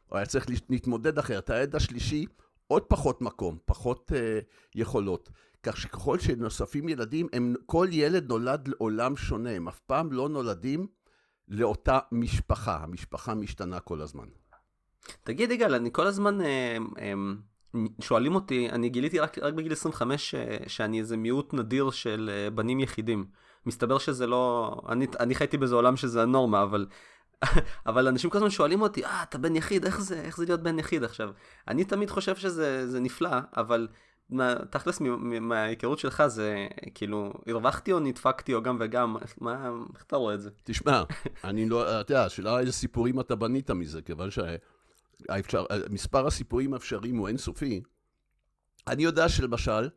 הוא 0.06 0.16
היה 0.16 0.26
צריך 0.26 0.46
להתמודד 0.68 1.18
אחרת. 1.18 1.50
הילד 1.50 1.76
השלישי, 1.76 2.26
עוד 2.66 2.82
פחות 2.82 3.20
מקום, 3.20 3.58
פחות 3.64 4.12
אה, 4.14 4.38
יכולות. 4.74 5.30
כך 5.62 5.76
שככל 5.76 6.18
שנוספים 6.18 6.88
ילדים, 6.88 7.28
הם, 7.32 7.54
כל 7.66 7.88
ילד 7.90 8.28
נולד 8.28 8.68
לעולם 8.68 9.16
שונה, 9.16 9.50
הם 9.50 9.68
אף 9.68 9.80
פעם 9.80 10.12
לא 10.12 10.28
נולדים 10.28 10.86
לאותה 11.48 11.98
משפחה, 12.12 12.76
המשפחה 12.82 13.34
משתנה 13.34 13.80
כל 13.80 14.00
הזמן. 14.00 14.26
תגיד 15.24 15.50
יגאל, 15.50 15.74
אני 15.74 15.90
כל 15.92 16.06
הזמן 16.06 16.40
אה, 16.40 16.76
אה, 16.98 17.12
שואלים 18.00 18.34
אותי, 18.34 18.70
אני 18.70 18.88
גיליתי 18.88 19.18
רק, 19.18 19.38
רק 19.38 19.54
בגיל 19.54 19.72
25 19.72 20.30
ש, 20.30 20.34
אה, 20.34 20.56
שאני 20.66 20.98
איזה 20.98 21.16
מיעוט 21.16 21.54
נדיר 21.54 21.90
של 21.90 22.48
בנים 22.54 22.80
יחידים. 22.80 23.26
מסתבר 23.66 23.98
שזה 23.98 24.26
לא, 24.26 24.72
אני, 24.88 25.06
אני 25.20 25.34
חייתי 25.34 25.56
באיזה 25.56 25.74
עולם 25.74 25.96
שזה 25.96 26.22
הנורמה, 26.22 26.62
אבל 26.62 26.86
אבל 27.86 28.08
אנשים 28.08 28.30
כל 28.30 28.38
הזמן 28.38 28.50
שואלים 28.50 28.82
אותי, 28.82 29.04
אה, 29.04 29.22
אתה 29.22 29.38
בן 29.38 29.56
יחיד, 29.56 29.84
איך 29.84 30.00
זה, 30.00 30.20
איך 30.20 30.36
זה 30.36 30.44
להיות 30.44 30.62
בן 30.62 30.78
יחיד 30.78 31.04
עכשיו? 31.04 31.30
אני 31.68 31.84
תמיד 31.84 32.10
חושב 32.10 32.36
שזה 32.36 33.00
נפלא, 33.00 33.36
אבל 33.56 33.88
מה, 34.30 34.54
תכלס 34.70 35.00
מההיכרות 35.40 35.98
שלך 35.98 36.26
זה 36.26 36.66
כאילו 36.94 37.32
הרווחתי 37.46 37.92
או 37.92 38.00
נדפקתי 38.00 38.54
או 38.54 38.62
גם 38.62 38.76
וגם 38.80 39.16
מה 39.40 39.70
איך 39.94 40.04
אתה 40.04 40.16
רואה 40.16 40.34
את 40.34 40.40
זה? 40.40 40.50
תשמע 40.64 41.02
אני 41.44 41.68
לא 41.68 42.00
אתה 42.00 42.12
יודע 42.12 42.24
השאלה 42.24 42.60
איזה 42.60 42.72
סיפורים 42.72 43.20
אתה 43.20 43.34
בנית 43.34 43.70
מזה 43.70 44.02
כיוון 44.02 44.28
שמספר 44.30 46.26
הסיפורים 46.26 46.74
האפשריים 46.74 47.16
הוא 47.16 47.28
אינסופי. 47.28 47.82
אני 48.86 49.02
יודע 49.02 49.28
שלמשל 49.28 49.88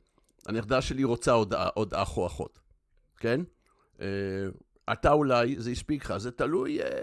הנכדה 0.48 0.82
שלי 0.82 1.04
רוצה 1.04 1.32
עוד, 1.32 1.54
עוד 1.74 1.94
אח 1.94 2.18
או 2.18 2.28
אחות, 2.28 2.60
כן? 3.18 3.42
אה, 4.02 4.08
אתה 4.92 5.12
אולי, 5.12 5.56
זה 5.60 5.72
הספיק 5.72 6.06
לך, 6.06 6.18
זה 6.18 6.32
תלוי 6.32 6.82
אה, 6.82 7.02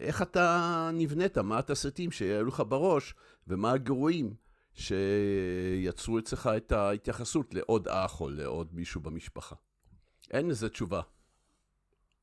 איך 0.00 0.22
אתה 0.22 0.90
נבנית, 0.92 1.38
מה 1.38 1.58
התסריטים 1.58 2.10
שיעלו 2.10 2.48
לך 2.48 2.62
בראש, 2.68 3.14
ומה 3.48 3.72
הגירויים 3.72 4.34
שיצרו 4.74 6.18
אצלך 6.18 6.50
את 6.56 6.72
ההתייחסות 6.72 7.54
לעוד 7.54 7.88
אח 7.88 8.20
או 8.20 8.28
לעוד 8.28 8.68
מישהו 8.72 9.00
במשפחה. 9.00 9.54
אין 10.30 10.48
לזה 10.48 10.68
תשובה. 10.68 11.00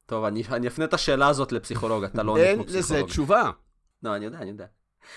טוב, 0.06 0.24
אני, 0.24 0.44
אני 0.52 0.68
אפנה 0.68 0.86
את 0.86 0.94
השאלה 0.94 1.28
הזאת 1.28 1.52
לפסיכולוג, 1.52 2.04
אתה 2.04 2.24
לא 2.24 2.32
עונה 2.32 2.44
כמו 2.44 2.64
פסיכולוג. 2.64 2.76
אין 2.76 2.80
לזה 2.80 3.04
תשובה. 3.04 3.52
לא, 4.04 4.16
אני 4.16 4.26
יודע, 4.26 4.38
אני 4.38 4.50
יודע. 4.50 4.66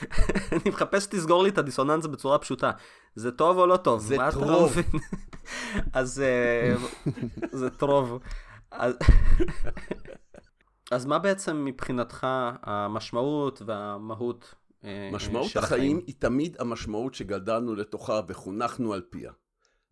אני 0.52 0.60
מחפש 0.66 1.04
שתסגור 1.04 1.42
לי 1.42 1.48
את 1.48 1.58
הדיסוננס 1.58 2.06
בצורה 2.06 2.38
פשוטה. 2.38 2.70
זה 3.14 3.32
טוב 3.32 3.58
או 3.58 3.66
לא 3.66 3.76
טוב? 3.76 4.00
זה 4.00 4.16
טרוב. 4.40 4.76
אז 5.92 6.20
אה, 6.20 6.74
זה 7.52 7.70
טרוב. 7.70 8.18
אז... 10.90 11.06
מה 11.06 11.18
בעצם 11.18 11.64
מבחינתך 11.64 12.26
המשמעות 12.62 13.62
והמהות 13.66 14.54
אה, 14.54 14.58
משמעות 15.12 15.50
של 15.50 15.58
החיים? 15.58 15.82
החיים 15.82 16.00
היא 16.06 16.14
תמיד 16.18 16.56
המשמעות 16.58 17.14
שגדלנו 17.14 17.74
לתוכה 17.74 18.20
וחונכנו 18.28 18.94
על 18.94 19.02
פיה. 19.10 19.32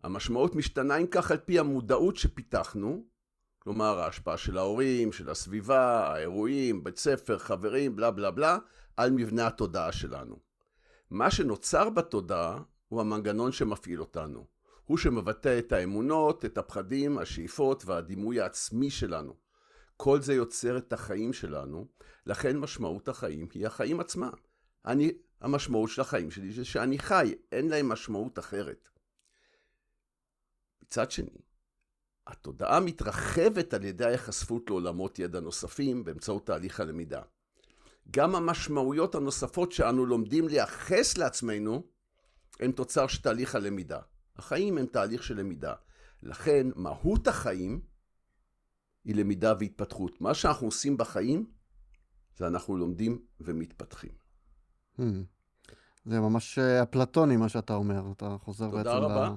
המשמעות 0.02 0.54
משתנה 0.54 0.96
אם 0.96 1.06
כך 1.06 1.30
על 1.30 1.38
פי 1.38 1.58
המודעות 1.58 2.16
שפיתחנו, 2.16 3.04
כלומר 3.58 3.98
ההשפעה 3.98 4.36
של 4.36 4.58
ההורים, 4.58 5.12
של 5.12 5.30
הסביבה, 5.30 6.12
האירועים, 6.12 6.84
בית 6.84 6.98
ספר, 6.98 7.38
חברים, 7.38 7.96
בלה 7.96 8.10
בלה 8.10 8.30
בלה, 8.30 8.58
על 8.96 9.10
מבנה 9.10 9.46
התודעה 9.46 9.92
שלנו. 9.92 10.36
מה 11.10 11.30
שנוצר 11.30 11.90
בתודעה 11.90 12.62
הוא 12.88 13.00
המנגנון 13.00 13.52
שמפעיל 13.52 14.00
אותנו. 14.00 14.46
הוא 14.84 14.98
שמבטא 14.98 15.58
את 15.58 15.72
האמונות, 15.72 16.44
את 16.44 16.58
הפחדים, 16.58 17.18
השאיפות 17.18 17.82
והדימוי 17.86 18.40
העצמי 18.40 18.90
שלנו. 18.90 19.34
כל 19.96 20.20
זה 20.20 20.34
יוצר 20.34 20.76
את 20.78 20.92
החיים 20.92 21.32
שלנו, 21.32 21.86
לכן 22.26 22.58
משמעות 22.58 23.08
החיים 23.08 23.48
היא 23.54 23.66
החיים 23.66 24.00
עצמם. 24.00 24.30
אני, 24.86 25.12
המשמעות 25.40 25.90
של 25.90 26.00
החיים 26.00 26.30
שלי 26.30 26.52
זה 26.52 26.64
שאני 26.64 26.98
חי, 26.98 27.34
אין 27.52 27.68
להם 27.68 27.88
משמעות 27.88 28.38
אחרת. 28.38 28.88
מצד 30.82 31.10
שני, 31.10 31.38
התודעה 32.26 32.80
מתרחבת 32.80 33.74
על 33.74 33.84
ידי 33.84 34.04
ההיחשפות 34.04 34.70
לעולמות 34.70 35.18
ידע 35.18 35.40
נוספים 35.40 36.04
באמצעות 36.04 36.46
תהליך 36.46 36.80
הלמידה. 36.80 37.22
גם 38.10 38.34
המשמעויות 38.34 39.14
הנוספות 39.14 39.72
שאנו 39.72 40.06
לומדים 40.06 40.48
לייחס 40.48 41.18
לעצמנו 41.18 41.82
הן 42.60 42.72
תוצר 42.72 43.06
של 43.06 43.22
תהליך 43.22 43.54
הלמידה. 43.54 44.00
החיים 44.36 44.78
הם 44.78 44.86
תהליך 44.86 45.22
של 45.22 45.36
למידה. 45.36 45.74
לכן 46.22 46.66
מהות 46.74 47.28
החיים 47.28 47.80
היא 49.04 49.14
למידה 49.14 49.54
והתפתחות. 49.58 50.20
מה 50.20 50.34
שאנחנו 50.34 50.66
עושים 50.66 50.96
בחיים 50.96 51.50
זה 52.36 52.46
אנחנו 52.46 52.76
לומדים 52.76 53.24
ומתפתחים. 53.40 54.19
Hmm. 54.98 55.02
זה 56.04 56.20
ממש 56.20 56.58
אה, 56.58 56.82
אפלטוני 56.82 57.36
מה 57.36 57.48
שאתה 57.48 57.74
אומר, 57.74 58.02
אתה 58.16 58.36
חוזר 58.44 58.68
בעצם 58.68 58.78
ל... 58.78 58.82
תודה 58.82 58.96
רבה. 58.96 59.34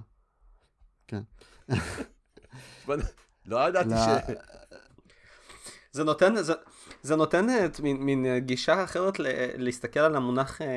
כן. 1.07 1.21
לא 3.45 3.67
ידעתי 3.67 3.89
ש... 3.89 4.31
זה 5.91 6.03
נותן, 6.03 6.43
זה, 6.43 6.53
זה 7.03 7.15
נותן 7.15 7.65
את 7.65 7.79
מין, 7.79 7.97
מין 7.97 8.39
גישה 8.39 8.83
אחרת 8.83 9.19
ל, 9.19 9.25
להסתכל 9.57 9.99
על 9.99 10.15
המונח 10.15 10.61
אה, 10.61 10.67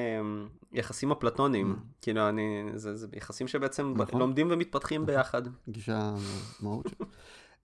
יחסים 0.72 1.12
אפלטוניים. 1.12 1.76
Mm. 1.78 2.02
כאילו, 2.02 2.28
אני, 2.28 2.64
זה, 2.74 2.96
זה 2.96 3.06
יחסים 3.12 3.48
שבעצם 3.48 3.94
נכון. 3.96 4.20
לומדים 4.20 4.48
ומתפתחים 4.50 5.02
נכון. 5.02 5.14
ביחד. 5.14 5.42
גישה 5.68 6.14
מהות. 6.60 6.86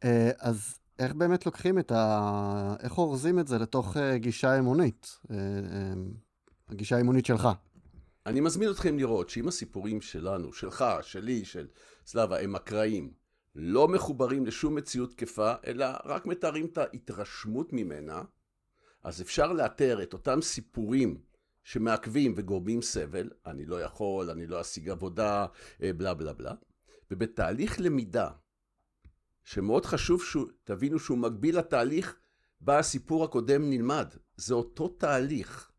אה, 0.04 0.30
אז 0.38 0.78
איך 0.98 1.12
באמת 1.14 1.46
לוקחים 1.46 1.78
את 1.78 1.92
ה... 1.92 2.76
איך 2.80 2.98
אורזים 2.98 3.38
את 3.38 3.48
זה 3.48 3.58
לתוך 3.58 3.96
אה, 3.96 4.18
גישה 4.18 4.58
אמונית? 4.58 5.18
הגישה 6.68 6.96
האמונית 6.96 7.26
שלך. 7.26 7.48
אני 8.26 8.40
מזמין 8.40 8.70
אתכם 8.70 8.98
לראות 8.98 9.28
שאם 9.28 9.48
הסיפורים 9.48 10.00
שלנו, 10.00 10.52
שלך, 10.52 10.84
שלי, 11.02 11.44
של 11.44 11.68
סלאבה, 12.06 12.40
הם 12.40 12.56
אקראיים, 12.56 13.12
לא 13.54 13.88
מחוברים 13.88 14.46
לשום 14.46 14.74
מציאות 14.74 15.10
תקפה, 15.10 15.52
אלא 15.66 15.86
רק 16.04 16.26
מתארים 16.26 16.66
את 16.66 16.78
ההתרשמות 16.78 17.72
ממנה, 17.72 18.22
אז 19.02 19.22
אפשר 19.22 19.52
לאתר 19.52 20.02
את 20.02 20.12
אותם 20.12 20.42
סיפורים 20.42 21.20
שמעכבים 21.64 22.34
וגורמים 22.36 22.82
סבל, 22.82 23.30
אני 23.46 23.64
לא 23.64 23.82
יכול, 23.82 24.30
אני 24.30 24.46
לא 24.46 24.60
אשיג 24.60 24.88
עבודה, 24.88 25.46
אה, 25.82 25.92
בלה 25.92 26.14
בלה 26.14 26.32
בלה, 26.32 26.54
ובתהליך 27.10 27.80
למידה, 27.80 28.30
שמאוד 29.44 29.86
חשוב 29.86 30.22
שתבינו 30.24 30.98
שהוא 30.98 31.18
מקביל 31.18 31.58
לתהליך 31.58 32.16
בה 32.60 32.78
הסיפור 32.78 33.24
הקודם 33.24 33.70
נלמד, 33.70 34.14
זה 34.36 34.54
אותו 34.54 34.88
תהליך. 34.88 35.71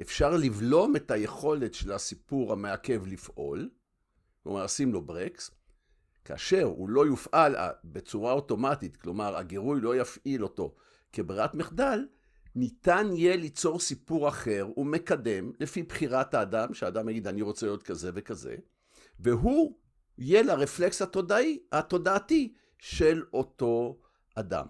אפשר 0.00 0.36
לבלום 0.36 0.96
את 0.96 1.10
היכולת 1.10 1.74
של 1.74 1.92
הסיפור 1.92 2.52
המעכב 2.52 3.06
לפעול, 3.06 3.70
כלומר 4.42 4.64
לשים 4.64 4.92
לו 4.92 5.02
ברקס, 5.02 5.50
כאשר 6.24 6.62
הוא 6.62 6.88
לא 6.88 7.06
יופעל 7.06 7.56
אה, 7.56 7.70
בצורה 7.84 8.32
אוטומטית, 8.32 8.96
כלומר 8.96 9.36
הגירוי 9.36 9.80
לא 9.80 9.96
יפעיל 9.96 10.42
אותו 10.42 10.74
כברירת 11.12 11.54
מחדל, 11.54 12.06
ניתן 12.54 13.06
יהיה 13.12 13.36
ליצור 13.36 13.80
סיפור 13.80 14.28
אחר 14.28 14.68
ומקדם 14.76 15.52
לפי 15.60 15.82
בחירת 15.82 16.34
האדם, 16.34 16.74
שהאדם 16.74 17.08
יגיד 17.08 17.26
אני 17.26 17.42
רוצה 17.42 17.66
להיות 17.66 17.82
כזה 17.82 18.10
וכזה, 18.14 18.56
והוא 19.20 19.78
יהיה 20.18 20.42
לרפלקס 20.42 21.02
התודעי, 21.02 21.58
התודעתי 21.72 22.54
של 22.78 23.24
אותו 23.32 24.00
אדם. 24.34 24.66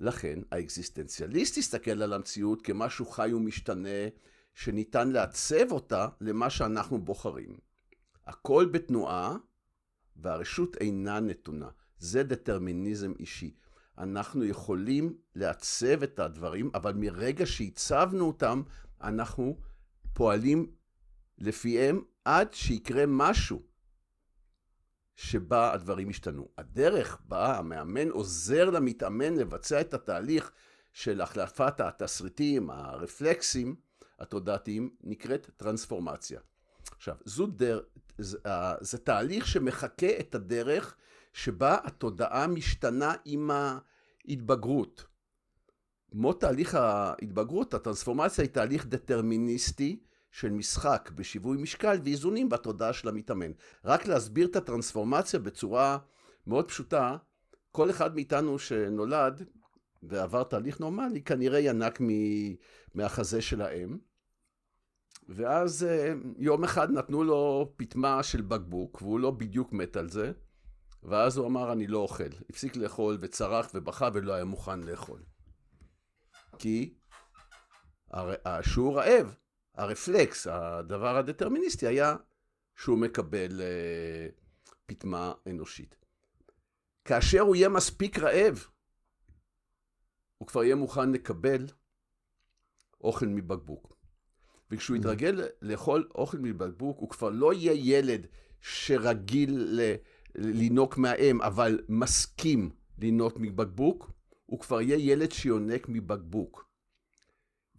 לכן 0.00 0.38
האקזיסטנציאליסט 0.52 1.56
יסתכל 1.56 2.02
על 2.02 2.12
המציאות 2.12 2.62
כמשהו 2.62 3.06
חי 3.06 3.32
ומשתנה, 3.32 4.08
שניתן 4.56 5.08
לעצב 5.08 5.72
אותה 5.72 6.08
למה 6.20 6.50
שאנחנו 6.50 6.98
בוחרים. 6.98 7.56
הכל 8.26 8.68
בתנועה, 8.72 9.36
והרשות 10.16 10.76
אינה 10.76 11.20
נתונה. 11.20 11.68
זה 11.98 12.22
דטרמיניזם 12.22 13.12
אישי. 13.18 13.54
אנחנו 13.98 14.44
יכולים 14.44 15.16
לעצב 15.34 16.02
את 16.02 16.18
הדברים, 16.18 16.70
אבל 16.74 16.92
מרגע 16.92 17.46
שהצבנו 17.46 18.26
אותם, 18.26 18.62
אנחנו 19.00 19.58
פועלים 20.12 20.72
לפיהם 21.38 22.02
עד 22.24 22.54
שיקרה 22.54 23.04
משהו 23.06 23.62
שבה 25.16 25.72
הדברים 25.72 26.10
ישתנו. 26.10 26.48
הדרך 26.58 27.20
בה 27.24 27.58
המאמן 27.58 28.08
עוזר 28.08 28.70
למתאמן 28.70 29.34
לבצע 29.36 29.80
את 29.80 29.94
התהליך 29.94 30.50
של 30.92 31.20
החלפת 31.20 31.80
התסריטים, 31.80 32.70
הרפלקסים 32.70 33.85
התודעתיים, 34.18 34.90
נקראת 35.04 35.50
טרנספורמציה. 35.56 36.40
עכשיו, 36.96 37.16
זו 37.24 37.46
דר... 37.46 37.80
זה, 38.18 38.38
זה 38.80 38.98
תהליך 38.98 39.46
שמחקה 39.46 40.20
את 40.20 40.34
הדרך 40.34 40.96
שבה 41.32 41.78
התודעה 41.84 42.46
משתנה 42.46 43.14
עם 43.24 43.50
ההתבגרות. 43.50 45.04
כמו 46.10 46.32
תהליך 46.32 46.74
ההתבגרות, 46.74 47.74
הטרנספורמציה 47.74 48.44
היא 48.44 48.50
תהליך 48.50 48.86
דטרמיניסטי 48.86 50.00
של 50.30 50.50
משחק 50.50 51.10
בשיווי 51.14 51.56
משקל 51.56 51.98
ואיזונים 52.04 52.48
בתודעה 52.48 52.92
של 52.92 53.08
המתאמן. 53.08 53.50
רק 53.84 54.06
להסביר 54.06 54.46
את 54.46 54.56
הטרנספורמציה 54.56 55.40
בצורה 55.40 55.98
מאוד 56.46 56.68
פשוטה, 56.68 57.16
כל 57.72 57.90
אחד 57.90 58.14
מאיתנו 58.14 58.58
שנולד 58.58 59.42
ועבר 60.02 60.42
תהליך 60.42 60.80
נורמלי, 60.80 61.22
כנראה 61.22 61.60
ינק 61.60 62.00
מהחזה 62.94 63.42
של 63.42 63.62
האם. 63.62 63.98
ואז 65.28 65.84
אה, 65.84 66.12
יום 66.38 66.64
אחד 66.64 66.90
נתנו 66.90 67.24
לו 67.24 67.72
פטמה 67.76 68.22
של 68.22 68.42
בקבוק, 68.42 69.02
והוא 69.02 69.20
לא 69.20 69.30
בדיוק 69.30 69.72
מת 69.72 69.96
על 69.96 70.08
זה, 70.08 70.32
ואז 71.02 71.36
הוא 71.36 71.46
אמר, 71.46 71.72
אני 71.72 71.86
לא 71.86 71.98
אוכל. 71.98 72.28
הפסיק 72.50 72.76
לאכול 72.76 73.18
וצרח 73.20 73.70
ובכה 73.74 74.08
ולא 74.14 74.32
היה 74.32 74.44
מוכן 74.44 74.80
לאכול. 74.80 75.22
כי 76.58 76.94
שהוא 78.62 78.96
רעב, 78.96 79.34
הרפלקס, 79.74 80.46
הדבר 80.46 81.16
הדטרמיניסטי 81.16 81.86
היה 81.86 82.16
שהוא 82.76 82.98
מקבל 82.98 83.60
אה, 83.60 84.28
פטמה 84.86 85.32
אנושית. 85.50 85.96
כאשר 87.04 87.40
הוא 87.40 87.56
יהיה 87.56 87.68
מספיק 87.68 88.18
רעב, 88.18 88.66
הוא 90.38 90.48
כבר 90.48 90.64
יהיה 90.64 90.76
מוכן 90.76 91.12
לקבל 91.12 91.66
אוכל 93.00 93.26
מבקבוק. 93.26 93.95
וכשהוא 94.70 94.96
יתרגל 94.96 95.42
לאכול 95.62 96.08
אוכל 96.14 96.38
מבקבוק, 96.38 96.98
הוא 96.98 97.08
כבר 97.08 97.30
לא 97.30 97.54
יהיה 97.54 97.98
ילד 97.98 98.26
שרגיל 98.60 99.80
לינוק 100.34 100.98
מהאם, 100.98 101.42
אבל 101.42 101.80
מסכים 101.88 102.70
לינוק 102.98 103.36
מבקבוק, 103.36 104.10
הוא 104.46 104.60
כבר 104.60 104.80
יהיה 104.80 105.12
ילד 105.12 105.32
שיונק 105.32 105.86
מבקבוק. 105.88 106.66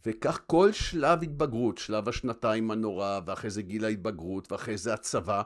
וכך 0.06 0.42
כל 0.48 0.72
שלב 0.72 1.24
התבגרות, 1.24 1.78
שלב 1.78 2.10
השנתיים 2.10 2.72
הנורא, 2.72 3.20
ואחרי 3.26 3.50
זה 3.50 3.62
גיל 3.62 3.86
ההתבגרות, 3.86 4.52
ואחרי 4.52 4.78
זה 4.78 4.94
הצבא, 4.94 5.42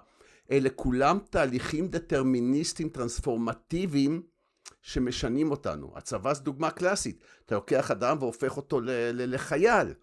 אלה 0.52 0.70
כולם 0.70 1.20
תהליכים 1.30 1.88
דטרמיניסטיים 1.88 2.90
טרנספורמטיביים 2.90 4.22
שמשנים 4.82 5.52
אותנו. 5.52 5.92
הצבא 5.96 6.34
זו 6.34 6.44
דוגמה 6.44 6.72
קלאסית. 6.72 7.24
אתה 7.46 7.56
לוקח 7.56 7.92
אדם 7.92 8.18
והופך 8.20 8.58
אותו 8.58 8.82
ל- 8.82 8.90
ל- 8.90 9.34
לחייל. 9.34 9.94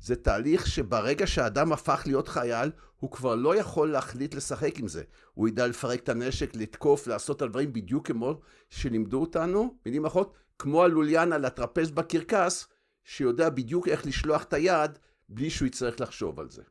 זה 0.00 0.16
תהליך 0.16 0.66
שברגע 0.66 1.26
שהאדם 1.26 1.72
הפך 1.72 2.02
להיות 2.06 2.28
חייל, 2.28 2.70
הוא 2.96 3.10
כבר 3.10 3.34
לא 3.34 3.56
יכול 3.56 3.90
להחליט 3.90 4.34
לשחק 4.34 4.78
עם 4.78 4.88
זה. 4.88 5.02
הוא 5.34 5.48
ידע 5.48 5.66
לפרק 5.66 6.00
את 6.00 6.08
הנשק, 6.08 6.54
לתקוף, 6.54 7.06
לעשות 7.06 7.36
את 7.36 7.42
הדברים 7.42 7.72
בדיוק 7.72 8.06
כמו 8.06 8.40
שלימדו 8.70 9.20
אותנו, 9.20 9.74
מילים 9.86 10.04
אחרות, 10.04 10.34
כמו 10.58 10.84
הלוליין 10.84 11.32
על 11.32 11.44
הטרפז 11.44 11.90
בקרקס, 11.90 12.68
שיודע 13.04 13.48
בדיוק 13.48 13.88
איך 13.88 14.06
לשלוח 14.06 14.42
את 14.42 14.52
היד 14.52 14.90
בלי 15.28 15.50
שהוא 15.50 15.66
יצטרך 15.66 16.00
לחשוב 16.00 16.40
על 16.40 16.50
זה. 16.50 16.62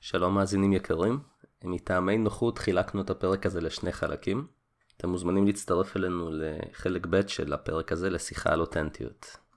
שלום 0.00 0.34
מאזינים 0.34 0.72
יקרים, 0.72 1.18
מטעמי 1.64 2.18
נוחות 2.18 2.58
חילקנו 2.58 3.00
את 3.00 3.10
הפרק 3.10 3.46
הזה 3.46 3.60
לשני 3.60 3.92
חלקים. 3.92 4.46
אתם 4.96 5.08
מוזמנים 5.08 5.46
להצטרף 5.46 5.96
אלינו 5.96 6.30
לחלק 6.32 7.06
ב' 7.10 7.28
של 7.28 7.52
הפרק 7.52 7.92
הזה 7.92 8.10
לשיחה 8.10 8.52
על 8.52 8.60
אותנטיות. 8.60 9.43